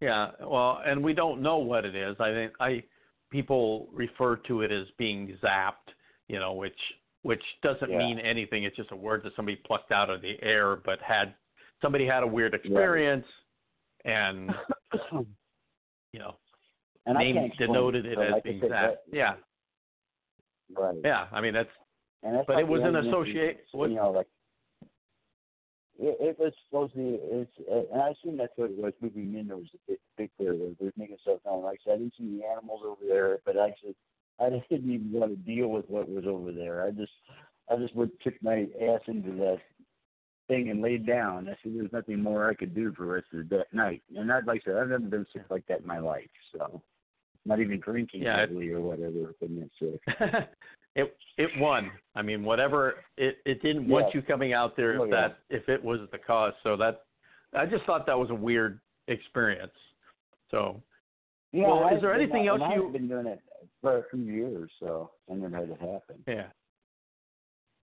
[0.00, 2.16] Yeah, well, and we don't know what it is.
[2.20, 2.84] I think I
[3.30, 5.92] people refer to it as being zapped,
[6.28, 6.78] you know, which
[7.22, 7.98] which doesn't yeah.
[7.98, 8.64] mean anything.
[8.64, 11.34] It's just a word that somebody plucked out of the air, but had
[11.82, 13.26] somebody had a weird experience,
[14.04, 14.30] yeah.
[14.30, 14.50] and
[16.12, 16.36] you know,
[17.06, 18.90] and named denoted it, it as like being said, zapped.
[18.90, 19.34] That, yeah.
[20.76, 20.96] Right.
[21.04, 21.68] Yeah, I mean that's.
[22.22, 23.64] And that's but like it was an associate.
[23.72, 24.26] You know, like
[25.98, 27.18] it, it was supposed to be.
[27.20, 28.92] It's, uh, and I assume that's what it was.
[29.00, 30.52] Moving in, there was a big, big clear.
[30.52, 31.64] It was making stuff known.
[31.64, 33.96] Like I said, I didn't see the animals over there, but actually,
[34.40, 36.84] I just didn't even want to deal with what was over there.
[36.84, 37.12] I just,
[37.70, 39.58] I just would took my ass into that
[40.46, 41.48] thing and laid down.
[41.48, 44.02] I said, there's nothing more I could do for the rest of that night.
[44.16, 46.30] And I'd like I said, I've never been sick like that in my life.
[46.52, 46.82] So,
[47.44, 50.18] not even drinking yeah, heavily or whatever couldn't get sick.
[50.98, 51.90] it it won.
[52.14, 53.92] I mean, whatever it it didn't yeah.
[53.92, 55.10] want you coming out there if oh, yeah.
[55.10, 56.52] that if it was the cause.
[56.62, 57.02] So that
[57.56, 59.72] I just thought that was a weird experience.
[60.50, 60.82] So
[61.52, 62.86] yeah, well, I've is there anything else you?
[62.86, 63.40] I've been doing it
[63.80, 66.22] for a few years, so I never had it happen.
[66.26, 66.46] Yeah.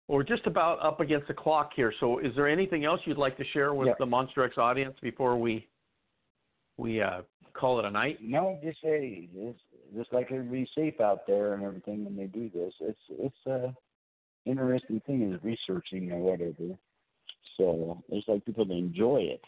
[0.07, 1.93] We're just about up against the clock here.
[2.01, 3.93] So, is there anything else you'd like to share with yeah.
[3.97, 5.67] the Monster X audience before we
[6.77, 7.21] we uh,
[7.53, 8.19] call it a night?
[8.21, 9.59] No, just say just
[9.95, 12.73] just like everybody's safe out there and everything when they do this.
[12.79, 13.75] It's it's a
[14.45, 16.77] interesting thing is researching or whatever.
[17.57, 19.41] So it's like people that enjoy it.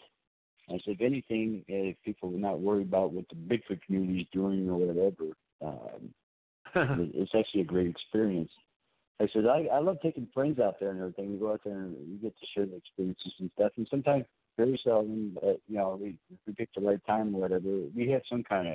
[0.68, 4.26] I said, if anything, if people are not worried about what the Bigfoot community is
[4.32, 6.14] doing or whatever, um,
[7.14, 8.50] it's actually a great experience.
[9.20, 11.32] I said, I, I love taking friends out there and everything.
[11.32, 13.72] We go out there and we get to share the experiences and stuff.
[13.76, 14.24] And sometimes
[14.56, 15.38] very seldom.
[15.42, 17.82] Uh, you know, we we pick the right time or whatever.
[17.94, 18.74] We have some kind of,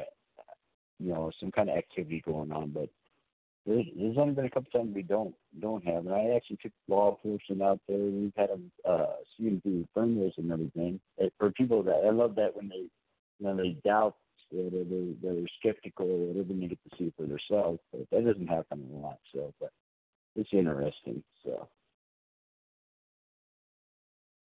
[1.00, 2.90] you know, some kind of activity going on, but
[3.66, 6.06] there's, there's only been a couple times we don't don't have.
[6.06, 7.98] And I actually took law enforcement out there.
[7.98, 9.06] We've had them uh,
[9.38, 11.00] see them through thermals and everything.
[11.38, 12.86] For people that I love that when they
[13.40, 14.16] when they doubt
[14.52, 17.80] whatever they're they're skeptical or whatever, and they get to see for themselves.
[17.92, 19.20] But that doesn't happen a lot.
[19.34, 19.72] So, but
[20.36, 21.24] it's interesting.
[21.44, 21.68] So.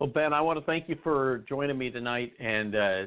[0.01, 3.03] Well, Ben, I want to thank you for joining me tonight and uh,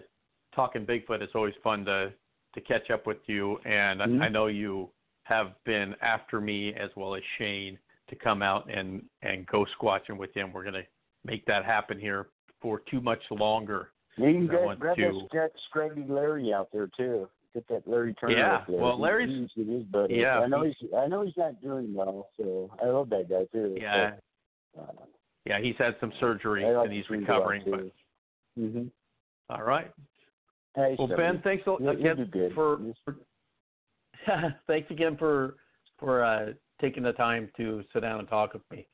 [0.55, 1.21] talking Bigfoot.
[1.21, 2.13] It's always fun to
[2.55, 4.21] to catch up with you, and mm-hmm.
[4.21, 4.89] I know you
[5.23, 7.77] have been after me as well as Shane
[8.09, 10.53] to come out and and go squatching with him.
[10.53, 10.85] We're going to
[11.25, 12.27] make that happen here
[12.61, 13.89] for too much longer.
[14.15, 15.27] You can get, grab to...
[15.33, 17.27] that Scrappy Larry out there too.
[17.53, 18.37] Get that Larry Turner.
[18.37, 20.15] Yeah, well, Larry's he's, his buddy.
[20.15, 23.45] Yeah, I know he's I know he's not doing well, so I love that guy
[23.51, 23.75] too.
[23.77, 24.11] Yeah.
[24.73, 25.05] But, uh,
[25.47, 27.63] yeah, he's had some surgery and he's recovering.
[27.65, 27.91] But
[28.59, 28.87] mm-hmm.
[29.49, 29.91] all right.
[30.75, 33.15] Hey, well, Ben, thanks a, you, again for, for
[34.67, 35.55] thanks again for
[35.99, 36.47] for uh,
[36.81, 38.85] taking the time to sit down and talk with me.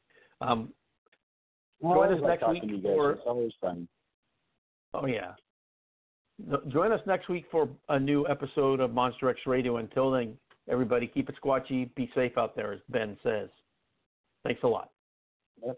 [0.42, 0.70] Um,
[1.82, 3.16] well, join us like next week for.
[3.26, 3.88] Always fun.
[4.94, 5.32] Oh yeah.
[6.70, 9.78] Join us next week for a new episode of Monster X Radio.
[9.78, 10.36] Until then,
[10.70, 13.50] everybody keep it squatchy, be safe out there, as Ben says.
[14.44, 14.93] Thanks a lot.
[15.62, 15.78] Yep.